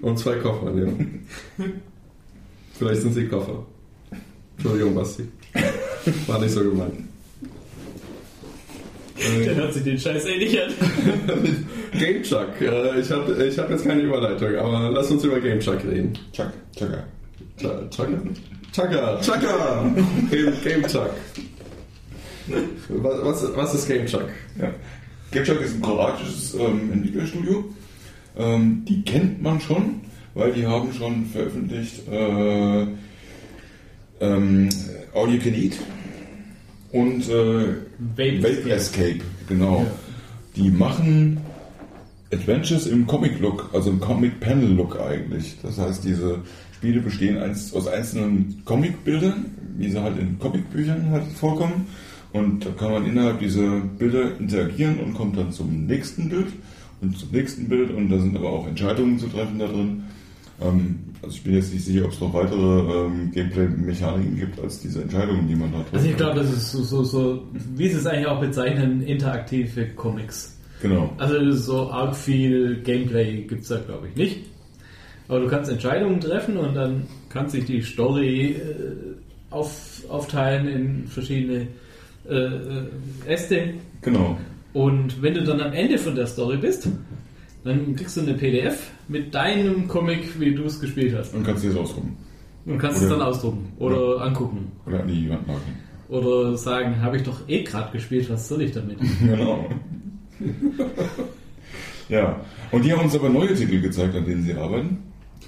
[0.00, 1.66] Und zwei Koffer, ja.
[2.78, 3.64] Vielleicht sind sie Koffer.
[4.56, 5.24] Entschuldigung, Basti.
[6.26, 6.94] War nicht so gemeint.
[9.44, 10.72] Der hört sich den Scheiß eh nicht an.
[11.98, 12.48] Game Chuck.
[12.60, 16.12] Äh, ich habe ich hab jetzt keine Überleitung, aber lass uns über Game Chuck reden.
[16.32, 17.04] Chuck, Chucker.
[17.58, 18.18] Ch- Chucker?
[18.72, 19.94] Chucker, Chucker!
[20.30, 21.10] Game, Game Chuck.
[22.88, 24.28] Was, was, was ist Game Chuck?
[24.60, 24.72] Ja.
[25.30, 27.64] GameShark ist ein kroatisches ähm, Entwicklerstudio.
[28.36, 30.00] Ähm, die kennt man schon,
[30.34, 32.86] weil die haben schon veröffentlicht äh,
[34.20, 34.68] ähm,
[35.14, 35.78] All You Can Eat
[36.92, 39.86] und äh, Vape Vape Escape, genau.
[40.56, 41.38] Die machen
[42.32, 45.56] Adventures im Comic-Look, also im Comic-Panel-Look eigentlich.
[45.62, 46.40] Das heißt, diese
[46.74, 49.44] Spiele bestehen aus einzelnen Comic-Bildern,
[49.76, 51.86] wie sie halt in Comic-Büchern halt vorkommen.
[52.32, 56.48] Und da kann man innerhalb dieser Bilder interagieren und kommt dann zum nächsten Bild
[57.02, 57.90] und zum nächsten Bild.
[57.90, 60.04] Und da sind aber auch Entscheidungen zu treffen da drin.
[60.60, 64.80] Ähm, also ich bin jetzt nicht sicher, ob es noch weitere ähm, Gameplay-Mechaniken gibt als
[64.80, 65.94] diese Entscheidungen, die man da trifft.
[65.94, 69.88] Also ich glaube, das ist so, so, so, wie sie es eigentlich auch bezeichnen, interaktive
[69.90, 70.58] Comics.
[70.80, 71.12] Genau.
[71.18, 74.40] Also so arg viel Gameplay gibt es da, glaube ich, nicht.
[75.28, 79.14] Aber du kannst Entscheidungen treffen und dann kann sich die Story äh,
[79.50, 81.68] auf, aufteilen in verschiedene
[82.28, 82.86] äh, äh,
[83.26, 83.74] Äste.
[84.02, 84.36] Genau.
[84.72, 86.88] Und wenn du dann am Ende von der Story bist,
[87.64, 91.34] dann kriegst du eine PDF mit deinem Comic, wie du es gespielt hast.
[91.34, 92.16] Und kannst dir das ausdrucken.
[92.64, 94.72] Und kannst es Oder- dann ausdrucken oder angucken.
[94.86, 95.72] Oder an die Wand marken.
[96.08, 98.98] Oder sagen, habe ich doch eh gerade gespielt, was soll ich damit?
[99.20, 99.64] Genau.
[102.08, 102.40] ja.
[102.70, 104.98] Und die haben uns aber neue Titel gezeigt, an denen sie arbeiten.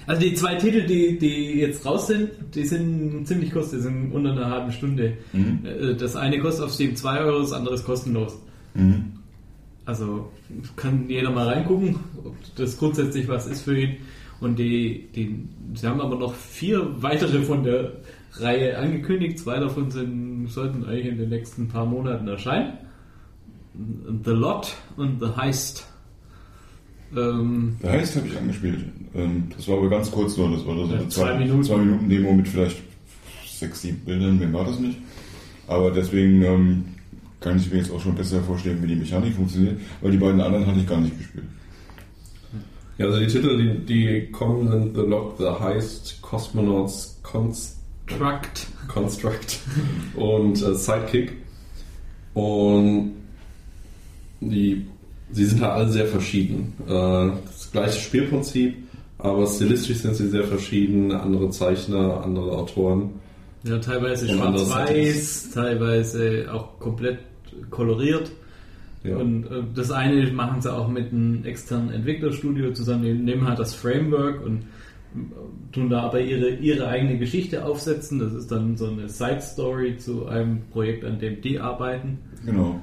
[0.07, 4.11] Also die zwei Titel, die, die jetzt raus sind, die sind ziemlich kurz, die sind
[4.11, 5.13] unter einer halben Stunde.
[5.33, 8.37] Äh, Das eine kostet auf Steam 2 Euro, das andere ist kostenlos.
[9.85, 10.31] Also
[10.75, 13.97] kann jeder mal reingucken, ob das grundsätzlich was ist für ihn.
[14.41, 15.39] Und die, die,
[15.75, 17.93] sie haben aber noch vier weitere von der
[18.33, 19.39] Reihe angekündigt.
[19.39, 22.73] Zwei davon sind, sollten eigentlich in den nächsten paar Monaten erscheinen.
[24.23, 25.87] The Lot und The Heist.
[27.15, 28.85] Ähm, Der heißt habe ich angespielt.
[29.13, 30.51] Ähm, Das war aber ganz kurz nur.
[30.51, 31.63] Das war so eine zwei zwei, Minuten.
[31.63, 32.81] zwei Minuten Demo mit vielleicht
[33.45, 34.39] sechs, sieben Bildern.
[34.39, 34.97] Mehr war das nicht.
[35.67, 36.85] Aber deswegen ähm,
[37.45, 40.41] kann ich mir jetzt auch schon besser vorstellen, wie die Mechanik funktioniert, weil die beiden
[40.41, 41.45] anderen hatte ich gar nicht gespielt.
[42.97, 47.77] Ja, also die Titel, die, die kommen, sind The Lock, The Heist, Cosmonauts, Const
[48.07, 48.67] Trucked.
[48.87, 49.59] Construct
[50.15, 51.33] und äh, Sidekick.
[52.33, 53.13] Und
[54.41, 54.87] die,
[55.31, 56.73] sie sind halt alle sehr verschieden.
[56.87, 58.75] Äh, das gleiche Spielprinzip,
[59.19, 61.11] aber stilistisch sind sie sehr verschieden.
[61.11, 63.11] Andere Zeichner, andere Autoren.
[63.63, 67.19] Ja, teilweise schwarz-weiß, teilweise auch komplett
[67.69, 68.31] koloriert.
[69.03, 69.17] Ja.
[69.17, 73.03] Und äh, das eine machen sie auch mit einem externen Entwicklerstudio zusammen.
[73.03, 78.19] Die nehmen halt das Framework und äh, tun da aber ihre, ihre eigene Geschichte aufsetzen.
[78.19, 82.17] Das ist dann so eine Side-Story zu einem Projekt, an dem die arbeiten.
[82.45, 82.81] Genau.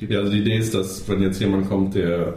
[0.00, 2.34] Ja, also die Idee ist, dass wenn jetzt jemand kommt, der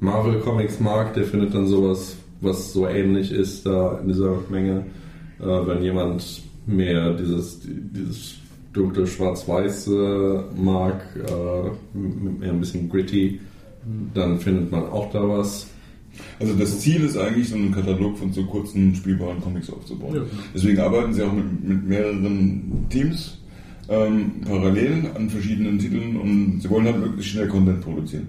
[0.00, 4.86] Marvel Comics mag, der findet dann sowas, was so ähnlich ist da in dieser Menge.
[5.40, 8.36] Äh, wenn jemand mehr dieses, dieses
[8.74, 13.40] dunkle Schwarz-Weiß äh, mag, äh, mehr ein bisschen gritty,
[14.12, 15.68] dann findet man auch da was.
[16.38, 20.16] Also das Ziel ist eigentlich, so einen Katalog von so kurzen spielbaren Comics aufzubauen.
[20.16, 20.22] Ja.
[20.54, 23.38] Deswegen arbeiten sie auch mit, mit mehreren Teams
[23.88, 28.28] ähm, parallel an verschiedenen Titeln und sie wollen halt möglichst schnell Content produzieren.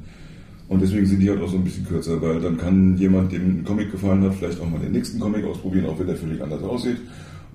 [0.67, 3.59] Und deswegen sind die halt auch so ein bisschen kürzer, weil dann kann jemand, dem
[3.59, 6.41] ein Comic gefallen hat, vielleicht auch mal den nächsten Comic ausprobieren, auch wenn der völlig
[6.41, 6.97] anders aussieht.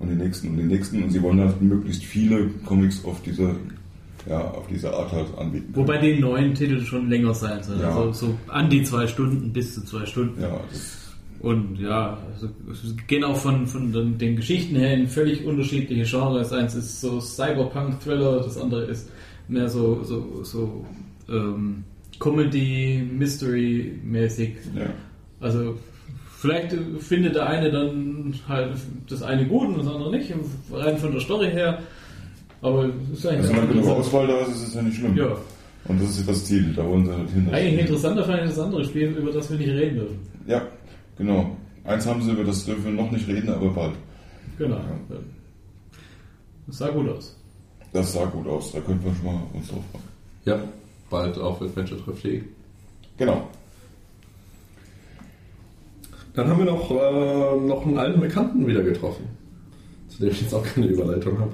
[0.01, 1.03] Und den nächsten und den nächsten.
[1.03, 3.55] Und sie wollen halt möglichst viele Comics auf diese,
[4.27, 5.71] ja, auf diese Art halt anbieten.
[5.75, 7.81] Wobei die neuen Titel schon länger sein sollen.
[7.81, 7.95] Ja.
[7.95, 10.41] Also so an die zwei Stunden bis zu zwei Stunden.
[10.41, 10.59] Ja,
[11.39, 16.03] Und ja, also, es gehen auch von, von den, den Geschichten her in völlig unterschiedliche
[16.03, 16.51] Genres.
[16.51, 19.09] Eins ist so Cyberpunk-Thriller, das andere ist
[19.47, 20.85] mehr so, so, so
[21.29, 21.83] ähm,
[22.19, 24.53] Comedy, Mystery-mäßig.
[24.75, 24.89] ja.
[25.39, 25.75] Also
[26.41, 28.73] vielleicht äh, findet der eine dann halt
[29.07, 30.33] das eine gut und das andere nicht,
[30.71, 31.79] rein von der Story her.
[32.61, 33.87] Aber es ist eigentlich Also wenn genug.
[33.87, 35.15] Auswahl da ist, ist es ja nicht schlimm.
[35.15, 35.35] Ja.
[35.85, 37.49] Und das ist das Ziel, da wollen sie halt hin.
[37.51, 40.19] Eigentlich interessanter fand ich das andere Spiel, über das wir nicht reden dürfen.
[40.47, 40.61] Ja,
[41.17, 41.55] genau.
[41.83, 43.93] Eins haben sie, über das dürfen wir noch nicht reden, aber bald.
[44.59, 44.79] Genau.
[46.67, 47.35] Das sah gut aus.
[47.93, 50.03] Das sah gut aus, da könnten wir schon mal uns drauf freuen.
[50.45, 50.59] Ja,
[51.09, 52.43] bald auf adventuretreff.de.
[53.17, 53.47] Genau.
[56.33, 59.25] Dann haben wir noch, äh, noch einen alten Bekannten wieder getroffen,
[60.07, 61.51] zu dem ich jetzt auch keine Überleitung habe.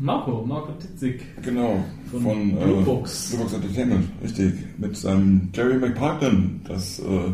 [0.00, 1.22] Marco, Marco Titzig.
[1.42, 1.84] Genau.
[2.10, 3.30] Von Von, äh, Bluebox.
[3.30, 4.54] Bluebox Entertainment, richtig.
[4.78, 7.32] Mit seinem Jerry McPartlin, das äh,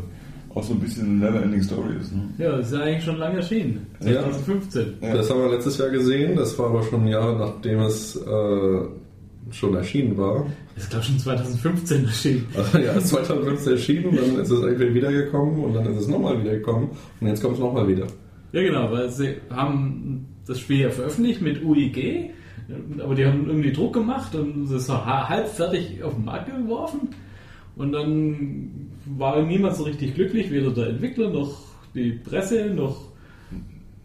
[0.54, 2.12] auch so ein bisschen eine Neverending Story ist.
[2.12, 2.28] Ne?
[2.38, 3.86] Ja, ist ja eigentlich schon lange erschienen.
[4.00, 4.22] Ja.
[4.22, 4.94] 2015.
[5.00, 5.14] Ja.
[5.14, 8.80] Das haben wir letztes Jahr gesehen, das war aber schon ein Jahr, nachdem es äh,
[9.52, 10.46] schon erschienen war.
[10.76, 12.46] Ist, glaube ich, schon 2015 erschienen.
[12.56, 16.40] Also ja, ist 2015 erschienen, dann ist es irgendwie wiedergekommen und dann ist es nochmal
[16.40, 18.06] wiedergekommen und jetzt kommt es nochmal wieder.
[18.52, 22.30] Ja, genau, weil sie haben das Spiel ja veröffentlicht mit UIG,
[23.02, 26.46] aber die haben irgendwie Druck gemacht und es war ha- halb fertig auf den Markt
[26.54, 27.08] geworfen.
[27.76, 31.60] Und dann war niemand so richtig glücklich, weder der Entwickler noch
[31.94, 33.08] die Presse noch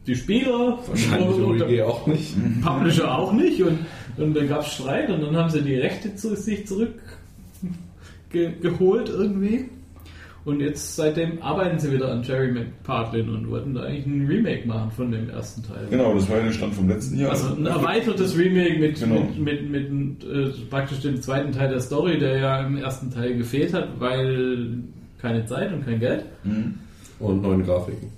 [0.06, 0.78] die Spieler.
[0.88, 2.36] Wahrscheinlich und, und OEG auch nicht.
[2.62, 3.62] Publisher auch nicht.
[3.64, 3.80] Und,
[4.18, 6.94] und dann gab es Streit und dann haben sie die Rechte zu sich zurück
[8.30, 9.66] ge geholt irgendwie.
[10.46, 14.68] Und jetzt seitdem arbeiten sie wieder an Jerry McPartlin und wollten da eigentlich ein Remake
[14.68, 15.88] machen von dem ersten Teil.
[15.90, 17.32] Genau, das war ja der Stand vom letzten Jahr.
[17.32, 19.22] Also ein erweitertes Remake mit, Genau.
[19.38, 23.38] mit, mit, mit äh, praktisch dem zweiten Teil der Story, der ja im ersten Teil
[23.38, 24.80] gefehlt hat, weil
[25.22, 26.26] keine Zeit und kein Geld.
[26.44, 26.74] Mhm.
[27.20, 28.10] Und neuen Grafiken.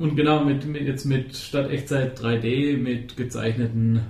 [0.00, 4.00] Und genau, mit, mit jetzt mit statt Echtzeit 3D, mit gezeichneten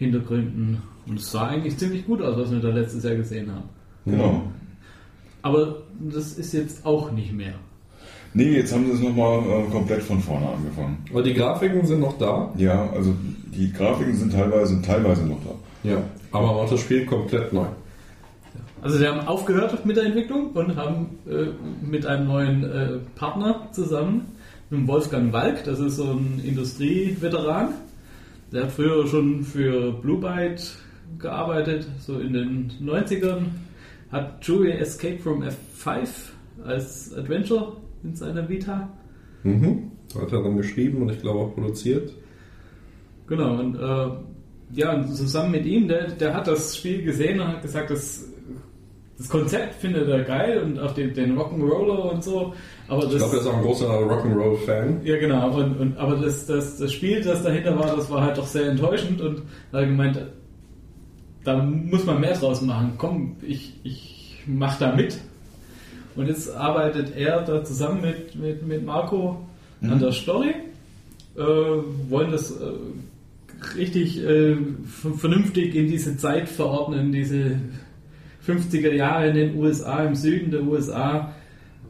[0.00, 0.78] Hintergründen.
[1.06, 3.68] Und es sah eigentlich ziemlich gut aus, was wir da letztes Jahr gesehen haben.
[4.06, 4.42] Genau.
[5.42, 7.52] Aber das ist jetzt auch nicht mehr.
[8.32, 11.04] Nee, jetzt haben sie es nochmal äh, komplett von vorne angefangen.
[11.10, 12.50] Aber die Grafiken sind noch da.
[12.56, 13.14] Ja, also
[13.54, 15.88] die Grafiken sind teilweise, teilweise noch da.
[15.88, 16.02] Ja.
[16.32, 17.66] Aber auch das Spiel komplett neu.
[18.80, 21.48] Also sie haben aufgehört mit der Entwicklung und haben äh,
[21.84, 24.26] mit einem neuen äh, Partner zusammen,
[24.70, 27.74] mit Wolfgang Walk, das ist so ein Industrieveteran.
[28.52, 30.76] Der hat früher schon für Blue Byte
[31.18, 33.46] gearbeitet, so in den 90ern.
[34.10, 36.08] Hat Julia Escape from F5
[36.64, 38.88] als Adventure in seiner Vita.
[39.44, 39.92] Mhm.
[40.20, 42.12] Hat er dann geschrieben und ich glaube auch produziert.
[43.28, 44.10] Genau, und äh,
[44.72, 48.29] ja, und zusammen mit ihm, der, der hat das Spiel gesehen und hat gesagt, das,
[49.20, 52.54] das Konzept findet er geil und auch den, den Rock'n'Roller und so.
[52.88, 55.00] Aber das, Ich glaube, er ist auch ein großer Rock'n'Roll-Fan.
[55.04, 55.50] ja, genau.
[55.50, 58.70] Und, und, aber das, das, das Spiel, das dahinter war, das war halt doch sehr
[58.70, 60.26] enttäuschend und er hat gemeint,
[61.44, 62.94] da muss man mehr draus machen.
[62.96, 65.18] Komm, ich, ich mach da mit.
[66.16, 69.38] Und jetzt arbeitet er da zusammen mit, mit, mit Marco
[69.82, 70.54] an der Story.
[71.36, 74.56] Äh, wollen das äh, richtig äh,
[75.18, 77.58] vernünftig in diese Zeit verordnen, diese
[78.46, 81.32] 50er Jahre in den USA, im Süden der USA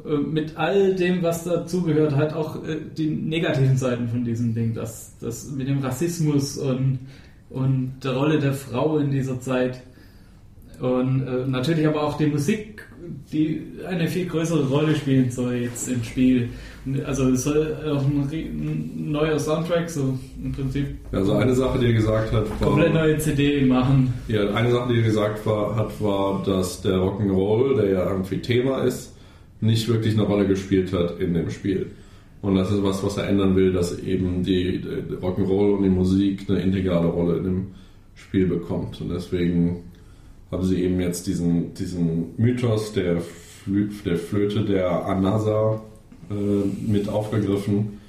[0.05, 4.75] äh, mit all dem, was dazugehört, halt auch äh, die negativen Seiten von diesem Ding,
[4.75, 7.01] das, das mit dem Rassismus und,
[7.51, 9.83] und der Rolle der Frau in dieser Zeit.
[10.81, 12.87] Und äh, natürlich aber auch die Musik,
[13.33, 16.49] die eine viel größere Rolle spielen soll jetzt im Spiel.
[17.05, 21.87] Also es soll auch ein, ein neuer Soundtrack, so im Prinzip Also eine Sache, die
[21.87, 24.13] er gesagt hat, komplett war, neue CD machen.
[24.29, 28.39] ja, eine Sache, die er gesagt war, hat, war, dass der Rock'n'Roll, der ja irgendwie
[28.39, 29.15] Thema ist,
[29.61, 31.91] nicht wirklich eine Rolle gespielt hat in dem Spiel.
[32.43, 35.91] Und das ist was, was er ändern will, dass eben die, die Rock'n'Roll und die
[35.91, 37.67] Musik eine integrale Rolle in dem
[38.15, 39.01] Spiel bekommt.
[39.01, 39.85] Und deswegen
[40.51, 45.81] haben sie eben jetzt diesen, diesen Mythos der, Flö der Flöte der Anasa
[46.31, 48.01] äh, mit aufgegriffen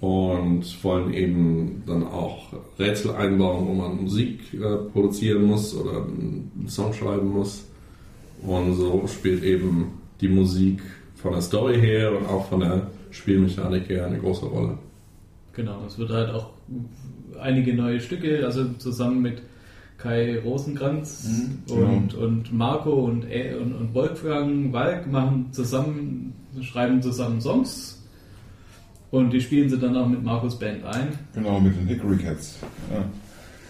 [0.00, 6.66] und wollen eben dann auch Rätsel einbauen, wo man Musik äh, produzieren muss oder einen
[6.68, 7.64] Song schreiben muss.
[8.42, 10.82] Und so spielt eben die Musik
[11.14, 14.76] von der Story her und auch von der Spielmechanik her eine große Rolle.
[15.54, 16.50] Genau, es wird halt auch
[17.40, 19.40] einige neue Stücke, also zusammen mit
[20.04, 27.00] Kai Rosenkranz Mhm, und, und Marco und, E- und, und Wolfgang Walk machen zusammen, schreiben
[27.00, 28.02] zusammen Songs
[29.10, 31.18] und die spielen sie dann auch mit Markus Band ein.
[31.34, 32.58] Genau, mit den Hickory Cats.
[32.92, 33.04] Ja.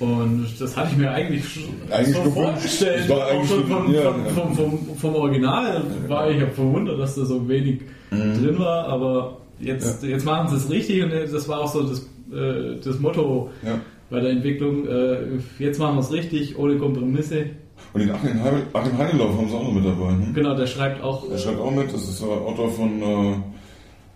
[0.04, 3.08] Und das hatte ich mir eigentlich schon Eigentlich so vorgestellt.
[3.12, 4.54] Auch schon vom, ja, vom, ja.
[4.54, 10.02] vom, vom, Original war ich ja verwundert, dass da so wenig drin war, aber jetzt,
[10.02, 12.00] jetzt machen sie es richtig und das war auch so das,
[12.32, 13.78] äh, das Motto Ja.
[14.14, 14.86] Bei der Entwicklung.
[14.86, 15.16] Äh,
[15.58, 17.46] jetzt machen wir es richtig, ohne Kompromisse.
[17.92, 20.12] Und den Achim, Heim- Achim Heineloff haben sie auch noch mit dabei.
[20.12, 20.28] Ne?
[20.32, 21.28] Genau, der schreibt auch.
[21.30, 23.34] Er schreibt auch mit, das ist der Autor von äh,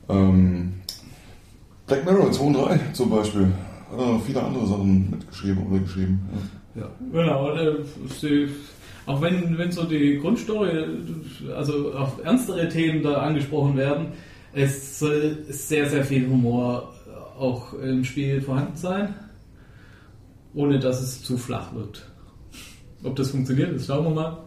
[0.08, 0.72] ähm,
[1.86, 3.46] Black Mirror 2 und 3 zum Beispiel.
[3.90, 6.20] Hat er noch viele andere Sachen mitgeschrieben oder geschrieben.
[6.76, 6.82] Ja.
[6.82, 7.50] Ja, genau.
[7.50, 7.72] und, äh,
[8.20, 8.48] sie,
[9.06, 10.84] auch wenn, wenn so die Grundstory,
[11.56, 14.08] also auch ernstere Themen da angesprochen werden,
[14.52, 16.92] es soll sehr, sehr viel Humor
[17.38, 19.14] auch im Spiel vorhanden sein.
[20.58, 22.04] Ohne dass es zu flach wird.
[23.04, 24.38] Ob das funktioniert, das schauen wir mal.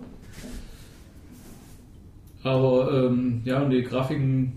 [2.44, 4.52] Aber ähm, ja, und die Grafiken,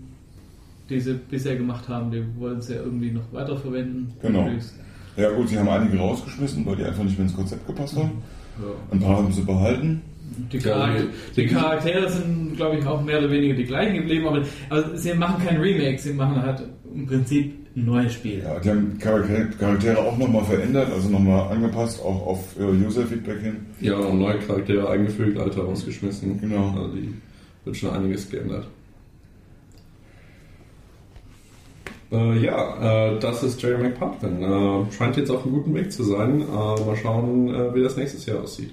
[0.89, 4.11] die sie bisher gemacht haben, die wollen sie ja irgendwie noch weiterverwenden.
[4.21, 4.43] Genau.
[4.43, 4.75] Möglichst.
[5.17, 8.11] Ja gut, sie haben einige rausgeschmissen, weil die einfach nicht mehr ins Konzept gepasst haben.
[8.59, 8.67] Ja.
[8.91, 10.01] Ein paar haben sie behalten.
[10.51, 11.03] Die, Ja, Charakter
[11.35, 14.97] die- die Charaktere sind, glaube ich, auch mehr oder weniger die gleichen geblieben, aber, aber
[14.97, 18.39] sie machen kein Remake, sie machen halt im Prinzip neues Spiel.
[18.39, 23.65] Ja, die haben Charaktere auch nochmal verändert, also nochmal angepasst, auch auf äh, User-Feedback hin.
[23.81, 26.39] Ja, und neue Charaktere eingefügt, alte rausgeschmissen.
[26.39, 26.69] Genau.
[26.69, 27.13] Also die
[27.65, 28.67] wird schon einiges geändert.
[32.11, 34.41] Äh, ja, äh, das ist Jerry McPartlin.
[34.41, 36.41] Äh, scheint jetzt auf einem guten Weg zu sein.
[36.41, 38.71] Äh, mal schauen, äh, wie das nächstes Jahr aussieht.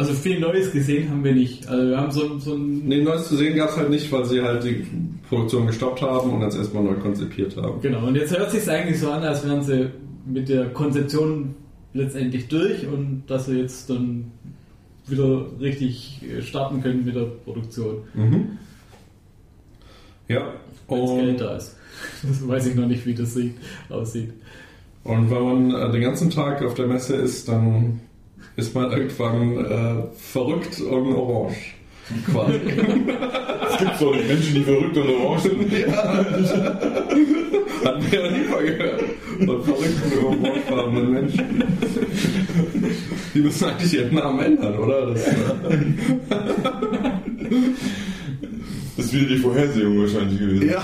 [0.00, 1.66] Also viel Neues gesehen haben wir nicht.
[1.68, 4.24] Also wir haben so, so ein Nee, Neues zu sehen gab es halt nicht, weil
[4.24, 4.86] sie halt die
[5.28, 7.82] Produktion gestoppt haben und jetzt erstmal neu konzipiert haben.
[7.82, 9.90] Genau, und jetzt hört sich eigentlich so an, als wären sie
[10.24, 11.54] mit der Konzeption
[11.92, 14.30] letztendlich durch und dass sie jetzt dann
[15.06, 18.56] wieder richtig äh, starten können mit der Produktion, Mhm.
[20.28, 20.54] Ja,
[20.88, 21.76] wenn das Geld da ist.
[22.22, 23.54] Das weiß ich noch nicht, wie das sieht,
[23.90, 24.32] aussieht.
[25.04, 28.00] und wenn man äh, den ganzen Tag auf der Messe ist, dann
[28.60, 31.74] ist man irgendwann äh, verrückt und orange.
[32.30, 32.60] Quasi.
[33.70, 35.60] Es gibt nicht Menschen, die verrückt und orange sind.
[37.84, 39.02] Hatten wir noch nie mal gehört.
[39.38, 41.64] Von verrückten, orangefarbenen Menschen.
[43.34, 45.06] Die müssen eigentlich ihren Namen ändern, oder?
[45.06, 45.32] Das, äh,
[48.96, 50.74] Das ist wieder die Vorhersehung wahrscheinlich gewesen.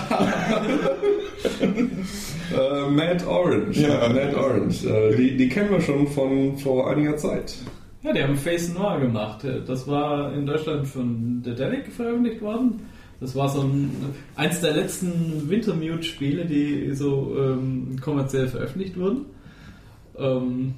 [2.53, 3.80] Äh, Mad Orange.
[3.80, 4.09] Ja.
[4.09, 4.84] Mad Orange.
[4.86, 7.55] Äh, die, die kennen wir schon von vor einiger Zeit.
[8.03, 9.44] Ja, die haben Face Noir gemacht.
[9.66, 12.80] Das war in Deutschland von Dedelic veröffentlicht worden.
[13.18, 13.90] Das war so ein,
[14.36, 19.24] eins der letzten Wintermute-Spiele, die so ähm, kommerziell veröffentlicht wurden.
[20.18, 20.74] Ähm,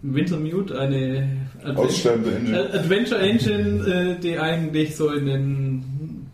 [0.00, 1.28] Wintermute, eine
[1.74, 2.58] Aussterbende Engine.
[2.60, 5.84] Ad- Adventure Engine, äh, die eigentlich so in den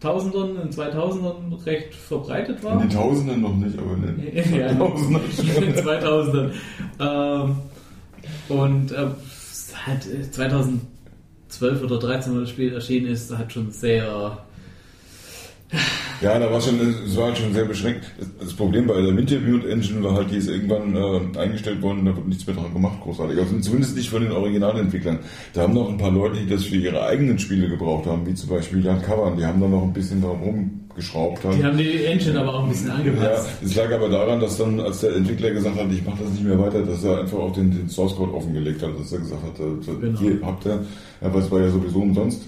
[0.01, 2.75] Tausendern, in 2000ern recht verbreitet war.
[2.75, 5.21] In den Tausenden noch nicht, aber in den Ja, Tausenden
[5.57, 5.85] in den schon.
[5.85, 6.51] 2000ern.
[7.01, 7.57] Ähm,
[8.49, 9.07] und äh,
[9.87, 14.39] halt äh, 2012 oder 13, wo das Spiel erschienen ist, hat schon sehr.
[16.21, 16.75] Ja, da war schon,
[17.07, 18.05] es war schon sehr beschränkt.
[18.41, 22.17] Das- Problem bei der Wintermute Engine war halt, die ist irgendwann äh, eingestellt worden, da
[22.17, 23.39] wird nichts mehr dran gemacht, großartig.
[23.39, 25.21] Also zumindest nicht von den Originalentwicklern.
[25.53, 28.35] Da haben noch ein paar Leute, die das für ihre eigenen Spiele gebraucht haben, wie
[28.35, 31.45] zum Beispiel Jan Kavan, die haben da noch ein bisschen dran rumgeschraubt.
[31.45, 31.59] Halt.
[31.59, 33.49] Die haben die Engine aber auch ein bisschen Ja, angepasst.
[33.65, 36.45] es lag aber daran, dass dann, als der Entwickler gesagt hat, ich mache das nicht
[36.45, 39.43] mehr weiter, dass er einfach auch den, den Source Code offengelegt hat, dass er gesagt
[39.45, 40.19] hat, äh, Genau.
[40.19, 40.85] hier habt ihr,
[41.23, 42.43] ja, weil es war ja sowieso umsonst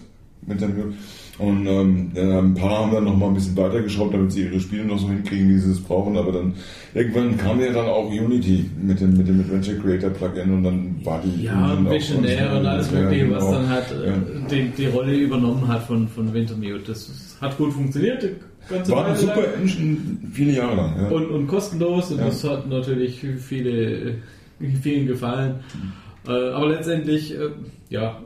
[0.44, 0.94] mit dem Mute.
[1.40, 4.84] Und ähm, ein paar haben dann noch mal ein bisschen weitergeschraubt, damit sie ihre Spiele
[4.84, 6.16] noch so hinkriegen, wie sie es brauchen.
[6.18, 6.52] Aber dann
[6.94, 10.96] irgendwann kam ja dann auch Unity mit dem, mit dem Adventure Creator Plugin und dann
[11.02, 14.14] war die Ja, Visionär und alles Mögliche, was dann halt äh, Ja.
[14.50, 16.80] die, die Rolle übernommen hat von, von Wintermute.
[16.86, 18.22] Das hat gut funktioniert.
[18.68, 19.16] War eine Weile lang.
[19.16, 19.96] super Engine
[20.32, 20.94] viele Jahre lang.
[21.00, 21.08] Ja.
[21.08, 22.26] und, und kostenlos und Ja.
[22.26, 24.16] das hat natürlich viele,
[24.82, 25.54] vielen gefallen.
[26.28, 27.48] Äh, aber letztendlich, äh,
[27.88, 28.20] ja,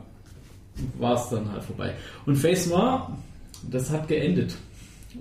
[0.98, 1.94] war es dann halt vorbei.
[2.26, 3.16] Und Face Noir,
[3.70, 4.56] das hat geendet.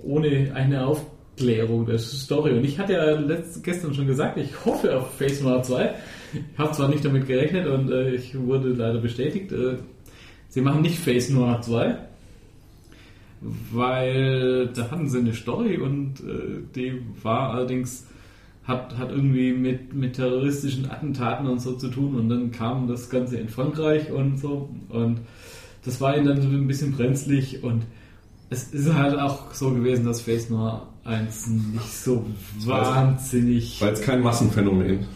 [0.02, 2.52] Ohne eine Aufklärung der Story.
[2.52, 5.94] Und ich hatte ja letzt, gestern schon gesagt, ich hoffe auf Face Noir 2.
[6.32, 9.52] Ich habe zwar nicht damit gerechnet und äh, ich wurde leider bestätigt.
[9.52, 9.76] Äh,
[10.48, 11.98] sie machen nicht Face Noir 2
[13.70, 18.06] weil da hatten sie eine Story und äh, die war allerdings
[18.64, 23.10] hat, hat irgendwie mit, mit terroristischen Attentaten und so zu tun und dann kam das
[23.10, 25.20] Ganze in Frankreich und so und
[25.84, 27.82] das war ihnen dann so ein bisschen brenzlig und
[28.50, 32.24] es ist halt auch so gewesen, dass Face Noir 1 nicht so
[32.60, 35.06] wahnsinnig War jetzt kein Massenphänomen.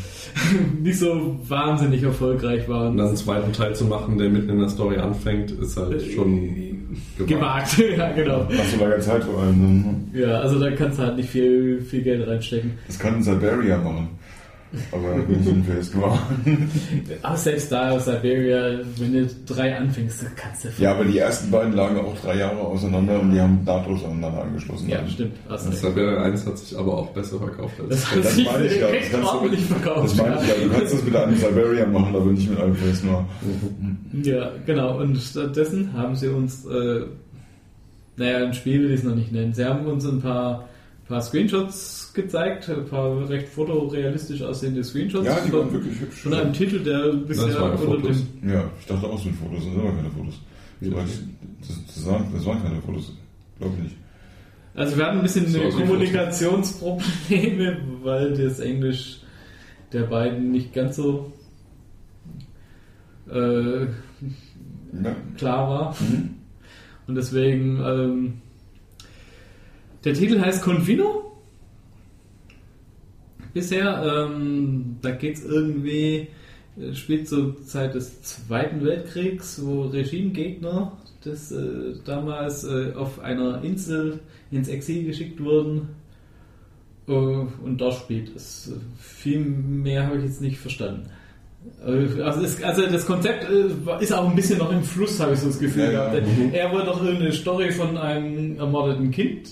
[0.82, 4.58] nicht so wahnsinnig erfolgreich war Und dann einen zweiten Teil zu machen, der mitten in
[4.58, 6.72] der Story anfängt, ist halt schon
[7.18, 7.76] gewagt.
[7.76, 8.44] gewagt, ja genau.
[8.44, 10.08] Nach so langer Zeit vor allem.
[10.12, 10.20] ne?
[10.20, 12.72] Ja, also da kannst du halt nicht viel, viel Geld reinstecken.
[12.86, 14.08] Das kann Siberia machen.
[14.90, 16.18] Aber nicht in Face Noir.
[17.22, 20.68] Aber selbst da, Siberia, wenn du drei anfängst, dann kannst du.
[20.78, 24.42] Ja, aber die ersten beiden lagen auch drei Jahre auseinander und die haben nahtlos aneinander
[24.44, 24.88] angeschlossen.
[24.88, 25.34] Ja, stimmt.
[25.48, 25.76] Das recht.
[25.78, 28.88] Siberia 1 hat sich aber auch besser verkauft als Das das sich meine ich ja,
[28.90, 30.04] das kannst du- ordentlich verkauft.
[30.04, 32.76] Das meine ich ja, du kannst das mit einem Siberia machen, aber nicht mit einem
[33.04, 33.26] Noir.
[34.22, 34.98] Ja, genau.
[34.98, 37.00] Und stattdessen haben sie uns, äh,
[38.16, 39.52] naja, ein Spiel will ich es noch nicht nennen.
[39.54, 40.68] Sie haben uns ein paar,
[41.12, 46.22] paar Screenshots gezeigt, ein paar recht fotorealistisch aussehende Screenshots Ja, die waren von, wirklich hübsch.
[46.22, 48.16] von einem Titel, der bisher Das waren unter Fotos.
[48.42, 50.40] dem Ja, ich dachte auch, es sind Fotos, das sind aber keine Fotos.
[50.80, 50.92] Das,
[51.94, 53.12] das, waren, das waren keine Fotos,
[53.58, 53.96] glaube ich nicht.
[54.74, 59.20] Also wir hatten ein bisschen So Kommunikationsprobleme, weil das Englisch
[59.92, 61.30] der beiden nicht ganz so
[63.30, 63.88] äh, Ja.
[65.36, 65.94] klar war.
[66.00, 66.30] Mhm.
[67.06, 68.41] Und deswegen, ähm,
[70.04, 71.32] der Titel heißt Confino.
[73.54, 76.28] Bisher, ähm, da geht es irgendwie,
[76.80, 80.92] äh, spielt zur Zeit des Zweiten Weltkriegs, wo Regimegegner
[81.22, 85.88] das, äh, damals äh, auf einer Insel ins Exil geschickt wurden.
[87.06, 88.72] Äh, und dort spielt es.
[88.98, 91.10] Viel mehr habe ich jetzt nicht verstanden.
[91.86, 95.34] Äh, Also, es, also das Konzept äh, ist auch ein bisschen noch im Fluss, habe
[95.34, 96.20] ich so das Gefühl Ja, ja.
[96.20, 96.26] gehabt.
[96.54, 99.50] Er wollte doch irgendeine Story von einem ermordeten Kind,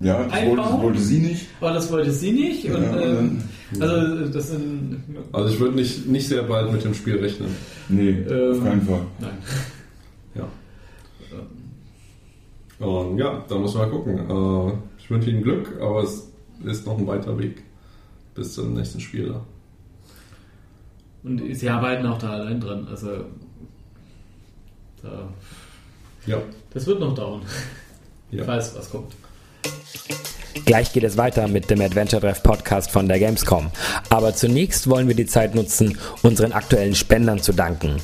[0.00, 1.46] Ja, das wollte, wollte sie nicht.
[1.60, 2.64] aber das wollte sie nicht.
[2.70, 3.42] Und, Ja, und ähm,
[3.80, 7.48] also das sind Also ich würde nicht, nicht sehr bald mit dem Spiel rechnen.
[7.88, 9.00] Nee, Ähm, auf keinen Fall.
[9.20, 9.38] nein.
[10.34, 10.48] Ja.
[12.86, 14.18] Und ja, da muss man mal gucken.
[14.70, 16.28] Äh, ich wünsche Ihnen Glück, aber es
[16.64, 17.62] ist noch ein weiter Weg
[18.34, 19.28] bis zum nächsten Spiel.
[19.28, 19.44] da.
[21.22, 22.86] Und sie arbeiten auch da allein dran.
[22.88, 23.08] Also
[25.02, 25.28] da,
[26.26, 26.38] Ja.
[26.70, 27.40] das wird noch dauern,
[28.30, 28.44] Ja.
[28.44, 29.14] falls was kommt.
[30.66, 33.70] Gleich geht es weiter mit dem Adventure Treff Podcast von der Gamescom.
[34.10, 37.98] Aber zunächst wollen wir die Zeit nutzen, unseren aktuellen Spendern zu danken.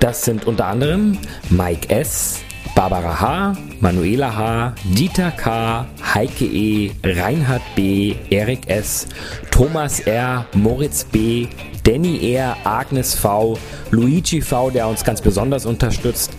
[0.00, 1.18] Das sind unter anderem
[1.50, 2.40] Mike S.,
[2.74, 9.06] Barbara H., Manuela H., Dieter K., Heike E., Reinhard B., Erik S.,
[9.50, 11.48] Thomas R., Moritz B.,
[11.84, 13.58] Danny R., Agnes V.,
[13.90, 16.32] Luigi V., der uns ganz besonders unterstützt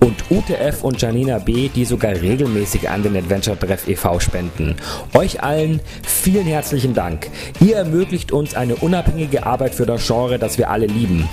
[0.00, 4.20] und UTF und Janina B., die sogar regelmäßig an den Adventure Treff e.V.
[4.20, 4.76] spenden.
[5.14, 7.28] Euch allen vielen herzlichen Dank.
[7.60, 11.28] Ihr ermöglicht uns eine unabhängige Arbeit für das Genre, das wir alle lieben.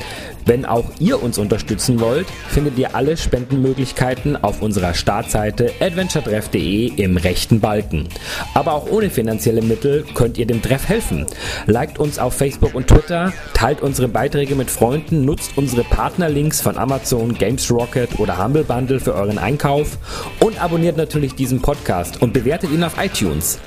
[0.47, 7.17] Wenn auch ihr uns unterstützen wollt, findet ihr alle Spendenmöglichkeiten auf unserer Startseite adventuretreff.de im
[7.17, 8.07] rechten Balken.
[8.53, 11.25] Aber auch ohne finanzielle Mittel könnt ihr dem Treff helfen.
[11.65, 16.77] Liked uns auf Facebook und Twitter, teilt unsere Beiträge mit Freunden, nutzt unsere Partnerlinks von
[16.77, 19.97] Amazon, Games Rocket oder Humble Bundle für euren Einkauf
[20.39, 23.59] und abonniert natürlich diesen Podcast und bewertet ihn auf iTunes.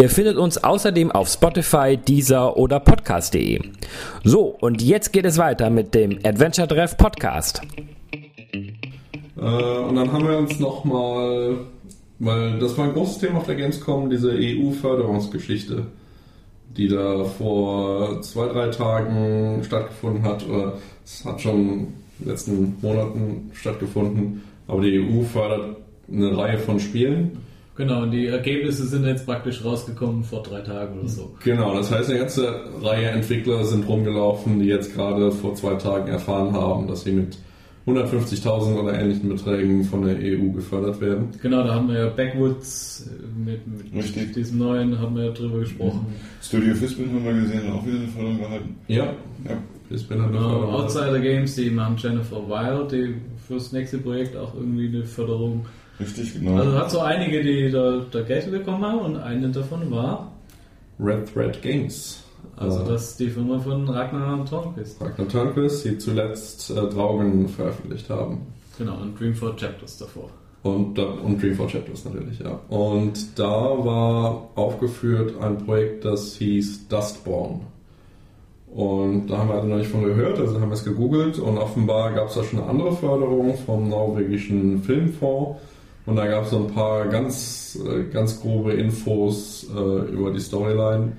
[0.00, 3.60] Ihr findet uns außerdem auf Spotify, Deezer oder Podcast.de.
[4.22, 7.62] So, und jetzt geht es weiter mit dem Adventure Treff Podcast.
[8.52, 11.56] Äh, und dann haben wir uns nochmal,
[12.18, 15.86] weil das war ein großes Thema auf der Gamescom, diese EU-Förderungsgeschichte,
[16.76, 21.86] die da vor zwei, drei Tagen stattgefunden hat, oder es hat schon in
[22.18, 25.76] den letzten Monaten stattgefunden, aber die EU fördert
[26.10, 27.38] eine Reihe von Spielen.
[27.80, 31.34] Genau, und die Ergebnisse sind jetzt praktisch rausgekommen vor drei Tagen oder so.
[31.42, 36.08] Genau, das heißt, eine ganze Reihe Entwickler sind rumgelaufen, die jetzt gerade vor zwei Tagen
[36.08, 37.38] erfahren haben, dass sie mit
[37.86, 41.28] 150.000 oder ähnlichen Beträgen von der EU gefördert werden.
[41.40, 45.60] Genau, da haben wir ja Backwoods äh, mit, mit diesem neuen, haben wir ja drüber
[45.60, 46.04] gesprochen.
[46.42, 48.76] Studio Fispin haben wir gesehen, hat auch wieder eine Förderung gehalten.
[48.88, 49.04] Ja,
[49.48, 49.56] Ja.
[49.88, 53.14] ich bin halt Genau, Outsider Games, die machen Jennifer Wild, die
[53.50, 55.66] fürs nächste Projekt auch irgendwie eine Förderung.
[55.98, 56.56] Richtig, genau.
[56.56, 60.30] Also hat so einige, die da, da Geld bekommen haben und eine davon war,
[61.00, 62.22] Red Thread Games.
[62.56, 65.00] also Äh, das ist die Firma von Ragnar Tornquist.
[65.00, 68.42] Ragnar Turnquist, die zuletzt äh, Draugen veröffentlicht haben.
[68.78, 70.30] Genau, und Dreamfall Chapters davor.
[70.62, 72.60] Und, da- und Dream for Chapters natürlich, ja.
[72.68, 77.62] Und da war aufgeführt ein Projekt, das hieß Dustborn.
[78.74, 81.58] Und da haben wir also noch nicht von gehört, also haben wir es gegoogelt und
[81.58, 85.58] offenbar gab es da schon eine andere Förderung vom norwegischen Filmfonds.
[86.06, 90.40] Und da gab es so ein paar ganz, äh, ganz grobe Infos äh, über die
[90.40, 91.12] Storyline.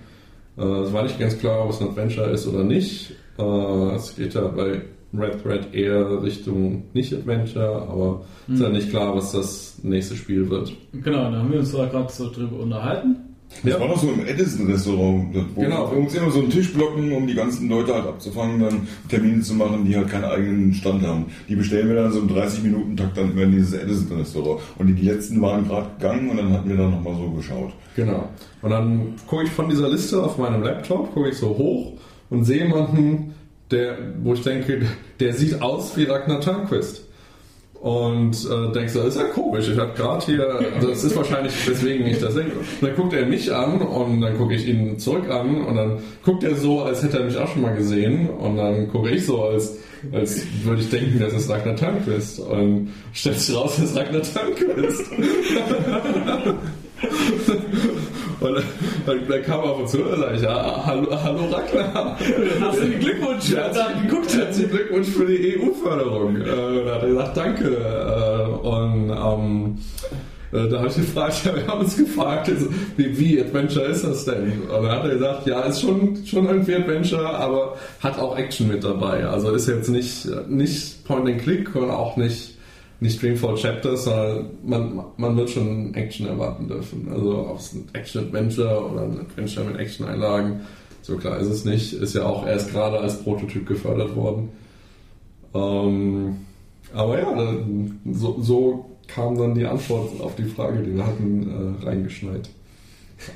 [0.58, 3.14] Äh, es war nicht ganz klar, ob es ein Adventure ist oder nicht.
[3.38, 4.82] Äh, es geht ja bei
[5.14, 10.16] Red Thread eher Richtung nicht Adventure, aber es ist ja nicht klar, was das nächste
[10.16, 10.72] Spiel wird.
[10.93, 13.31] Genau, da haben wir uns da gerade so drüber unterhalten.
[13.64, 15.91] Das war doch so im Edison-Restaurant, wo Genau.
[15.91, 19.41] wir uns immer so einen Tisch blocken, um die ganzen Leute halt abzufangen, dann Termine
[19.41, 21.26] zu machen, die halt keinen eigenen Stand haben.
[21.47, 24.62] Die bestellen wir dann so im 30-Minuten-Takt dann immer in dieses Edison-Restaurant.
[24.80, 27.74] Und die letzten waren gerade gegangen und dann hatten wir dann nochmal so geschaut.
[27.95, 28.30] Genau.
[28.62, 31.93] Und dann gucke ich von dieser Liste auf meinem Laptop, gucke ich so hoch
[32.30, 33.36] und sehe jemanden,
[33.70, 34.82] der, wo ich denke,
[35.20, 37.08] der sieht aus wie Ragnar Turnquist.
[37.82, 39.68] Und äh, denkst du, das ist ja komisch.
[39.68, 42.58] Ich habe gerade hier, das ist wahrscheinlich deswegen nicht das denke.
[42.80, 46.44] Dann guckt er mich an und dann gucke ich ihn zurück an und dann guckt
[46.44, 48.30] er so, als hätte er mich auch schon mal gesehen.
[48.30, 49.80] Und dann gucke ich so, als,
[50.12, 52.40] als würde ich denken, das ist Ragnar Turnquist.
[52.40, 55.06] Und stellt sich raus, das ist Ragnar Turnquist.
[58.42, 58.56] Und
[59.06, 62.18] dann, dann kam er auf uns zu und sag ich, ja, hallo, hallo Ragnar.
[62.60, 66.38] Herzlichen Glückwunsch, Ja, herzlichen Glückwunsch, herzlichen Glückwunsch für die EU-Förderung.
[66.38, 67.68] Äh, da hat er gesagt, danke.
[67.70, 69.78] Äh, und ähm,
[70.54, 72.68] Äh, da habe ich gefragt, ja, wir haben uns gefragt, also,
[72.98, 74.64] wie, wie Adventure ist das denn?
[74.64, 78.68] Und dann hat er gesagt, ja, ist schon, schon irgendwie Adventure, aber hat auch Action
[78.68, 79.26] mit dabei.
[79.26, 82.51] Also ist jetzt nicht, nicht Point and Click und auch nicht,
[83.02, 87.10] nicht Dreamfall Chapters, sondern man, man wird schon Action erwarten dürfen.
[87.12, 90.62] Also ob es ein Action-Adventure oder ein Adventure mit Action-Einlagen,
[91.02, 91.93] so klar ist es nicht.
[91.93, 94.49] Ist ja auch erst gerade als Prototyp gefördert worden.
[95.56, 96.38] Ähm,
[96.93, 97.56] aber ja,
[98.12, 102.49] so, so kam dann die Antwort auf die Frage, die wir hatten, äh, reingeschneit.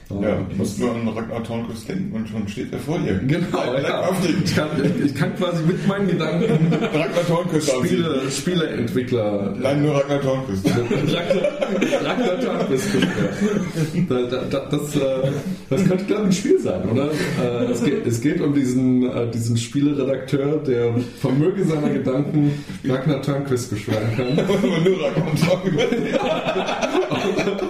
[0.09, 3.19] Ja, du musst nur an Ragnar Tornquist denken und schon steht er vor dir.
[3.19, 4.09] Genau, ja.
[4.43, 4.69] Ich kann,
[5.03, 7.87] ich kann quasi mit meinen Gedanken Ragnar Tornquist ansehen.
[7.87, 10.65] Spiele, Spieleentwickler Nein, nur Ragnar Tornquist.
[10.65, 12.87] Ragnar Tornquist
[14.09, 15.31] da, da, da, das, äh,
[15.69, 17.11] das könnte, glaube ich, ein Spiel sein, oder?
[17.11, 23.21] Äh, es, geht, es geht um diesen, äh, diesen Spieleredakteur, der Vermöge seiner Gedanken Ragnar
[23.21, 24.39] Tornquist beschweren kann.
[24.39, 25.25] Aber nur Ragnar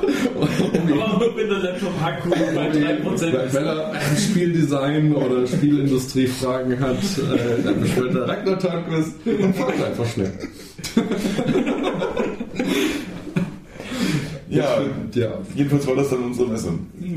[1.11, 3.55] Aber nur wenn der Laptop-Akku bei 3% Wenn ist.
[3.55, 10.05] er ein Spieldesign oder Spielindustrie-Fragen hat, äh, dann beschwert er Ragnar Tornquist und fragt einfach
[10.07, 10.31] schnell.
[14.49, 14.81] Ja,
[15.13, 16.69] Ja, jedenfalls war das dann unsere Messe.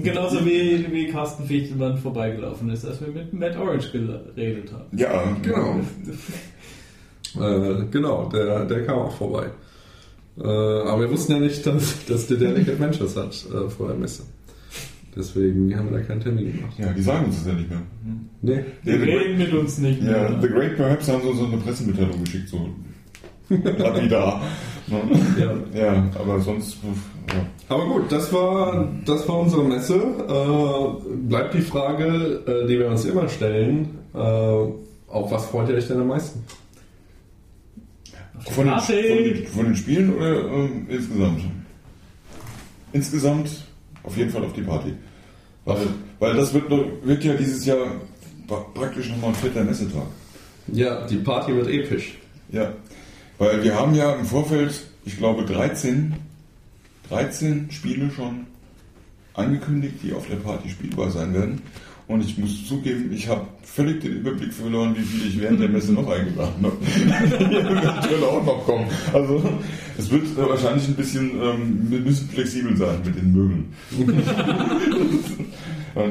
[0.02, 4.98] Genauso wie, wie Carsten Fichtelmann vorbeigelaufen ist, als wir mit Matt Orange geredet haben.
[4.98, 5.80] Ja, genau.
[7.38, 9.46] Äh, genau, der, der kam auch vorbei.
[10.40, 13.96] Äh, aber wir wussten ja nicht, dass, dass der Delic Adventures hat äh, vor der
[13.96, 14.22] Messe.
[15.16, 16.78] Deswegen haben wir da keinen Termin gemacht.
[16.78, 17.82] Ja, die sagen uns das ja nicht mehr.
[18.42, 18.64] Nee.
[18.84, 20.38] Die Ja, reden mit uns nicht Ja, mehr.
[20.40, 22.68] The Great Perhaps haben so, so eine Pressemitteilung geschickt, so
[23.48, 24.42] lapidar.
[24.86, 25.00] Ne?
[25.74, 25.80] Ja.
[25.80, 26.76] Ja, aber sonst,
[27.28, 27.46] ja.
[27.68, 29.94] Aber gut, das war, das war unsere Messe.
[29.96, 35.74] Äh, bleibt die Frage, äh, die wir uns immer stellen, äh, auf was freut ihr
[35.76, 36.44] euch denn am meisten?
[38.50, 41.42] Von den, von, den, von den Spielen oder ähm, insgesamt?
[42.92, 43.50] Insgesamt
[44.02, 44.94] auf jeden Fall auf die Party.
[45.64, 45.76] Weil,
[46.18, 47.86] weil das wird, noch, wird ja dieses Jahr
[48.48, 50.06] pra- praktisch nochmal ein fetter Messetag.
[50.68, 52.16] Ja, die Party wird episch.
[52.50, 52.72] Ja,
[53.38, 54.72] weil wir haben ja im Vorfeld,
[55.04, 56.14] ich glaube, 13,
[57.10, 58.46] 13 Spiele schon
[59.34, 61.60] angekündigt, die auf der Party spielbar sein werden.
[62.08, 65.68] Und ich muss zugeben, ich habe völlig den Überblick verloren, wie viel ich während der
[65.68, 66.76] Messe noch eingeladen habe.
[67.44, 68.86] Eventuell auch noch kommen.
[69.12, 69.42] Also
[69.98, 73.72] es wird wahrscheinlich ein bisschen, ähm, wir müssen flexibel sein mit den Möbeln.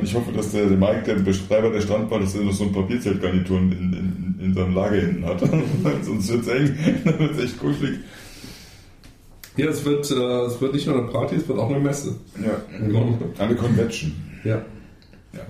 [0.04, 2.74] Ich hoffe, dass der, der Mike, der Betreiber der Strandbar, dass er noch so ein
[2.74, 5.40] Papierzeltgarnituren in, in, in seinem Lager hinten hat.
[6.02, 8.00] Sonst wird es eng, dann wird es echt kuschelig.
[9.56, 12.16] Ja, es wird, äh, es wird nicht nur eine Party, es wird auch eine Messe.
[12.44, 12.62] Ja,
[13.40, 14.12] eine Convention.
[14.44, 14.62] Ja.
[15.34, 15.42] Ja.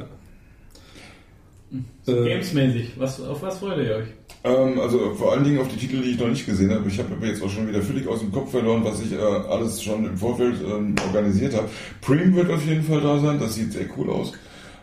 [2.07, 4.07] Äh, Gamesmäßig, was, auf was freut ihr euch?
[4.43, 6.87] Ähm, also vor allen Dingen auf die Titel, die ich noch nicht gesehen habe.
[6.87, 9.17] Ich habe aber jetzt auch schon wieder völlig aus dem Kopf verloren, was ich äh,
[9.17, 11.69] alles schon im Vorfeld ähm, organisiert habe.
[12.01, 14.33] Preem wird auf jeden Fall da sein, das sieht sehr cool aus.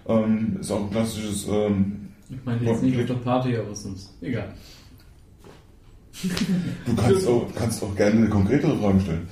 [0.06, 4.12] Ähm, ist auch ein klassisches ähm, Ich meine jetzt nicht auf der Party, aber sonst.
[4.20, 4.52] Egal.
[6.86, 9.28] Du kannst auch, kannst auch gerne konkretere Fragen stellen.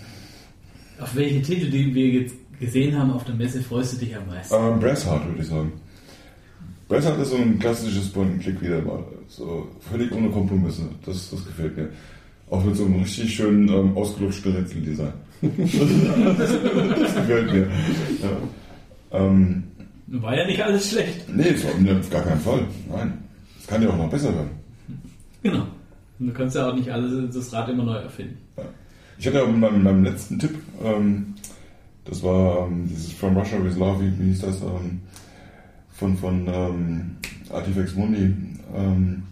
[0.99, 4.27] Auf welche Titel, die wir jetzt gesehen haben auf der Messe, freust du dich am
[4.27, 4.55] meisten?
[4.55, 5.73] Ähm, Brassheart würde ich sagen.
[6.93, 9.03] Brassheart ist so ein klassisches Point-and-Click wieder mal.
[9.29, 10.83] So völlig ohne Kompromisse.
[11.07, 11.89] Das, das gefällt mir.
[12.51, 15.13] Auch mit so einem richtig schönen ähm, ausgelutschten Rätseldesign.
[15.41, 15.71] das,
[17.01, 17.67] das gefällt mir.
[18.23, 19.19] Ja.
[19.19, 19.65] Ähm,
[20.09, 21.27] War ja nicht alles schlecht.
[21.35, 22.67] nee, ne, auf gar keinen Fall.
[22.91, 23.19] Nein.
[23.59, 24.51] Es kann ja auch noch besser werden.
[25.43, 25.67] Genau.
[26.19, 28.37] Und du kannst ja auch nicht alles das Rad immer neu erfinden.
[29.19, 31.35] Ich hatte ja in meinem, meinem letzten Tipp, ähm,
[32.05, 34.61] das war ähm, dieses From Russia with Love, wie, wie hieß das?
[34.61, 35.01] Ähm,
[36.03, 37.17] von von ähm,
[37.51, 38.35] Artifex Mundi.
[38.77, 39.23] Ähm,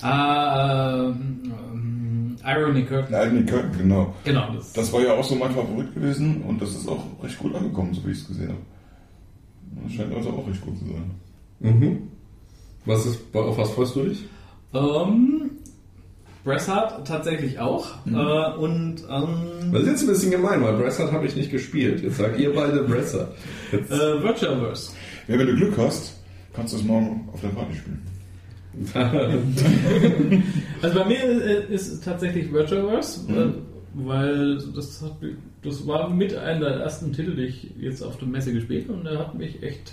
[0.00, 3.12] Ah, ähm, Irony Curtain.
[3.12, 4.14] Lightning Curtain, genau.
[4.24, 7.38] Genau, das, Das war ja auch so mein Favorit gewesen und das ist auch recht
[7.38, 8.58] gut angekommen, so wie ich es gesehen habe.
[9.84, 11.10] Das scheint also auch recht gut zu sein.
[11.60, 11.98] mhm.
[12.84, 14.24] Was ist, auf was freust du dich?
[14.74, 15.50] Ähm,
[16.44, 17.86] Brassard tatsächlich auch.
[18.06, 22.02] Äh, und ähm, Das ist jetzt ein bisschen gemein, weil Brassard habe ich nicht gespielt.
[22.02, 23.28] Jetzt sagt ihr beide Brassard.
[23.72, 24.92] Jetzt, äh, Virtualverse.
[25.28, 26.13] Ja, wenn du Glück hast,
[26.54, 28.02] kannst du es morgen auf der Party spielen.
[30.82, 33.54] Also bei mir äh, ist es tatsächlich Virtualverse, Mhm.
[33.94, 35.12] weil das, hat,
[35.62, 38.98] das war mit einer der ersten Titel, die ich jetzt auf der Messe gespielt habe
[38.98, 39.92] und der hat mich echt,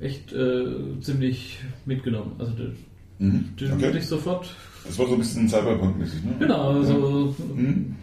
[0.00, 0.66] echt äh,
[1.00, 2.32] ziemlich mitgenommen.
[2.38, 2.76] Also den,
[3.18, 3.48] Mhm.
[3.58, 3.82] den Okay.
[3.82, 4.54] würde ich sofort,
[4.84, 6.34] Das war so ein bisschen Cyberpunk-mäßig, ne?
[6.40, 7.94] genau, also Mhm.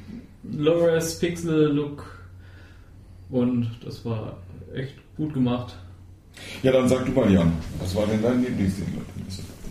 [0.57, 2.03] Low-Res Pixel-Look
[3.30, 4.38] und das war
[4.74, 5.76] echt gut gemacht.
[6.61, 8.99] Ja, dann sag du mal, Jan, was war denn dein Lieblingstitel?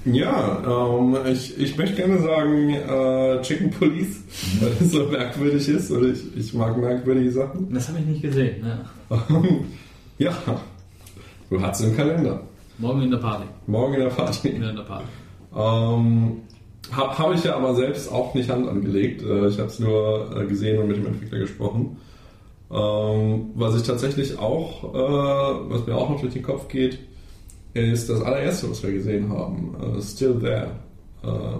[0.04, 4.24] Ja, ähm, ich, ich möchte gerne sagen äh, Chicken Police,
[4.60, 7.72] weil es so merkwürdig ist und ich, ich mag merkwürdige Sachen.
[7.72, 8.62] Das habe ich nicht gesehen.
[8.62, 8.84] Ne?
[10.18, 10.32] ja,
[11.50, 12.42] du hast es im Kalender.
[12.78, 13.44] Morgen in der Party.
[13.68, 14.48] Morgen in der Party.
[14.48, 15.04] In der Party.
[15.54, 16.40] Ähm,
[16.90, 19.22] Habe hab ich ja aber selbst auch nicht Hand angelegt.
[19.22, 21.98] Äh, ich habe es nur äh, gesehen und mit dem Entwickler gesprochen.
[22.72, 26.98] Ähm, was ich tatsächlich auch, äh, was mir auch noch durch den Kopf geht,
[27.74, 30.70] ist das allererste, was wir gesehen haben, äh, Still There,
[31.22, 31.58] äh,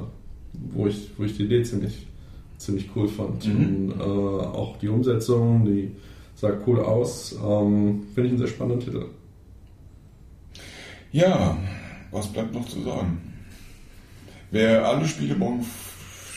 [0.74, 2.06] wo, ich, wo ich die Idee ziemlich,
[2.56, 3.44] ziemlich cool fand.
[3.44, 5.90] Und, äh, auch die Umsetzung, die
[6.34, 7.32] sah cool aus.
[7.32, 9.04] Ähm, Finde ich einen sehr spannenden Titel.
[11.12, 11.58] Ja,
[12.10, 13.20] was bleibt noch zu sagen?
[14.50, 15.64] Wer alle Spiele morgen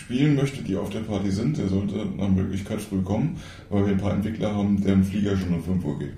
[0.05, 3.37] spielen möchte, die auf der Party sind, der sollte nach Möglichkeit früh kommen,
[3.69, 6.13] weil wir ein paar Entwickler haben, deren Flieger schon um 5 Uhr geht.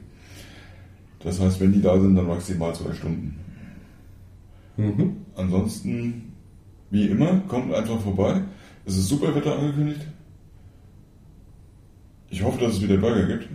[1.19, 3.39] Das heißt, wenn die da sind, dann maximal zwei Stunden.
[4.75, 5.15] Mhm.
[5.35, 6.33] Ansonsten,
[6.91, 8.41] wie immer, kommt einfach vorbei.
[8.85, 10.01] Es ist super Wetter angekündigt.
[12.29, 13.47] Ich hoffe, dass es wieder Burger gibt.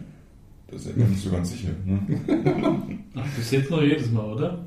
[0.69, 1.73] Das ist ja nicht so ganz sicher.
[1.85, 2.01] Ne?
[3.15, 4.65] Ach, bis jetzt noch jedes Mal, oder?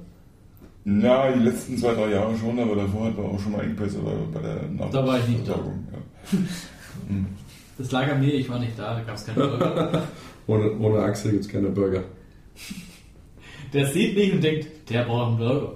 [0.87, 3.97] Na, die letzten zwei, drei Jahre schon, aber davor hatten wir auch schon mal Engpässe
[3.97, 5.53] bei, bei der Nach Da war ich nicht da.
[5.53, 6.37] Ja.
[7.77, 10.03] Das lag an mir, ich war nicht da, da gab es keine Burger.
[10.47, 12.03] Ohne, ohne Axel gibt es keine Burger.
[13.73, 15.73] Der sieht mich und denkt, der braucht einen Burger.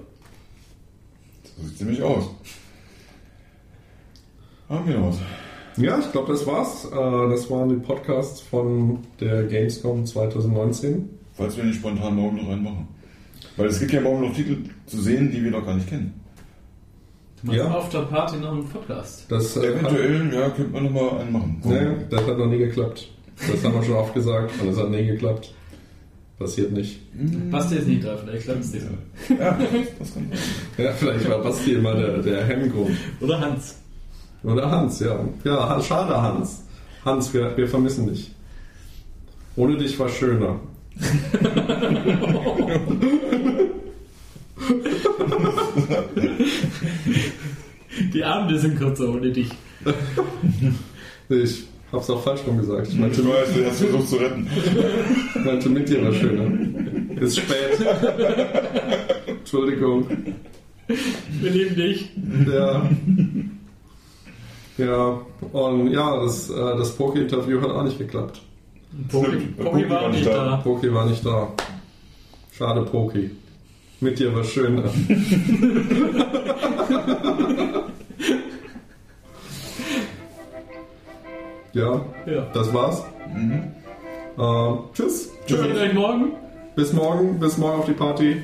[1.57, 2.29] So sieht ziemlich aus.
[4.69, 5.19] Haben wir noch was?
[5.75, 6.85] Ja, ich glaube, das war's.
[6.85, 11.09] Äh, Das waren die Podcasts von der Gamescom 2019.
[11.33, 12.87] Falls wir nicht spontan morgen noch einen machen.
[13.57, 16.13] Weil es gibt ja morgen noch Titel zu sehen, die wir noch gar nicht kennen.
[17.41, 17.71] Du machst Ja.
[17.71, 19.25] auf der Party noch einen Podcast.
[19.29, 21.61] Das, äh, Eventuell, ja, könnte man noch mal einen machen.
[21.63, 23.07] Hat, nee, das hat noch nie geklappt.
[23.49, 25.53] Das haben wir schon oft gesagt und es hat nie geklappt.
[26.37, 26.99] Passiert nicht.
[27.51, 28.81] Basti ist nicht da, vielleicht klappt es dir.
[29.37, 29.57] Ja,
[29.99, 30.31] das kann sein.
[30.77, 32.95] Ja, vielleicht war Basti immer der, der Hemmgrund.
[33.19, 33.75] Oder Hans.
[34.43, 35.19] Oder Hans, ja.
[35.43, 36.63] Ja, schade, Hans.
[37.03, 38.31] Hans, wir, wir vermissen dich.
[39.57, 40.59] Ohne dich war schöner.
[48.13, 49.49] Die Abende sind kürzer ohne dich.
[51.31, 52.87] Nee, Ich hab's auch falsch rum gesagt.
[52.87, 54.47] Ich meinte, du hast versucht zu retten.
[55.35, 56.49] ich meinte mit dir war schöner.
[57.21, 57.77] Ist spät.
[59.27, 60.07] Entschuldigung.
[60.87, 62.09] Wir lieben dich.
[62.51, 62.89] Ja.
[64.79, 68.41] Ja, und ja, das, äh, das Poké-Interview hat auch nicht geklappt.
[69.11, 70.61] Poki, Stimmt, Poki Poki war nicht da.
[70.63, 71.51] Poké war nicht da.
[72.53, 73.29] Schade, Poké.
[74.01, 74.83] Mit dir war schöner.
[81.73, 82.41] ja, Ja.
[82.53, 83.03] das war's.
[84.37, 85.31] Äh, tschüss.
[85.47, 86.31] Wir sehen euch morgen.
[86.75, 87.39] Bis morgen.
[87.39, 88.43] Bis morgen auf die Party.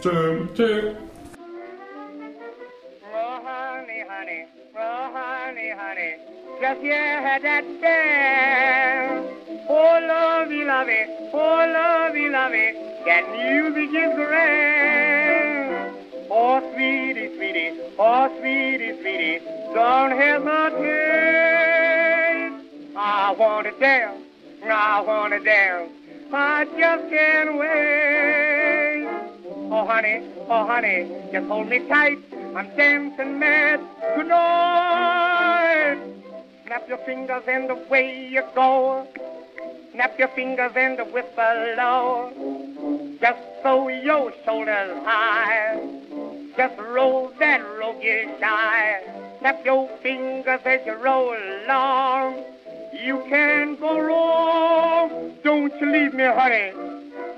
[0.00, 0.46] Tschö.
[0.54, 0.92] Tschö.
[4.74, 9.26] Honey, honey, just hear that dance.
[9.68, 12.72] Oh, lovey, lovey, oh, lovey, lovey,
[13.04, 15.96] that music is grand.
[16.30, 19.40] Oh, sweetie, sweetie, oh, sweetie, sweetie,
[19.74, 20.46] don't hesitate.
[22.96, 24.22] I want to dance,
[24.64, 25.90] I want to dance,
[26.32, 28.76] I just can't wait.
[29.68, 32.18] Oh honey, oh honey, just hold me tight.
[32.54, 33.80] I'm dancing mad
[34.16, 35.98] tonight.
[36.66, 39.06] Snap your fingers and away you go.
[39.92, 43.16] Snap your fingers and the whistle low.
[43.20, 45.80] Just throw your shoulders high.
[46.56, 49.00] Just roll that roguish eye.
[49.38, 52.42] Snap your fingers as you roll along.
[52.92, 55.36] You can't go wrong.
[55.44, 56.72] Don't you leave me, honey.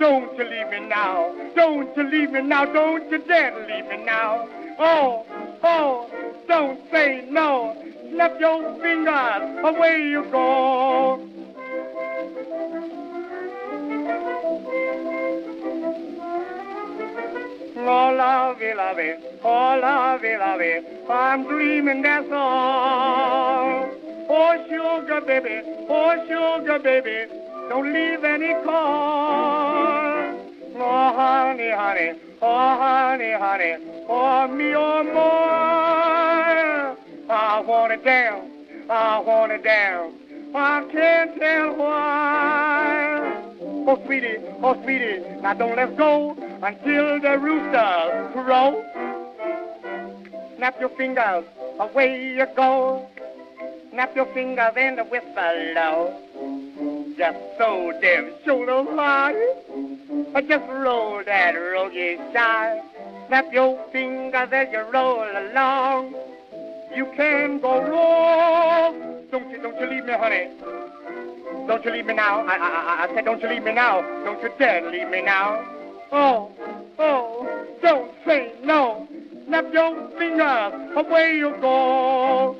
[0.01, 1.35] Don't you leave me now.
[1.55, 2.65] Don't you leave me now.
[2.65, 4.49] Don't you dare leave me now.
[4.79, 5.27] Oh,
[5.63, 6.11] oh,
[6.47, 7.88] don't say no.
[8.11, 11.21] Snap your fingers, away you go.
[17.91, 23.89] Oh, lovey, lovey, oh, lovey, lovey, I'm dreaming that's all.
[24.31, 27.33] Oh, sugar baby, oh, sugar baby,
[27.69, 30.35] don't leave any call.
[30.81, 33.77] Oh, honey, honey, oh, honey, honey,
[34.09, 36.98] oh, me, oh, more.
[37.31, 38.51] I want it down.
[38.89, 40.15] I want it down.
[40.55, 43.45] I can't tell why.
[43.61, 46.31] Oh, sweetie, oh, sweetie, now don't let's go
[46.63, 48.83] until the rooster crow.
[50.57, 51.45] Snap your fingers,
[51.79, 53.07] away you go.
[53.91, 57.15] Snap your fingers and whistle low.
[57.17, 58.85] just so damn shoulder.
[58.99, 62.83] I just roll that roguish side.
[63.27, 66.15] Snap your fingers as you roll along
[66.99, 69.23] you can go wrong.
[69.31, 70.49] Don't you, don't you leave me, honey.
[71.69, 72.41] Don't you leave me now.
[72.41, 74.01] I, I, I, I said, don't you leave me now.
[74.25, 75.65] Don't you dare leave me now.
[76.11, 76.51] Oh,
[76.99, 79.07] oh, don't say no.
[79.47, 82.57] Snap your fingers, away you go.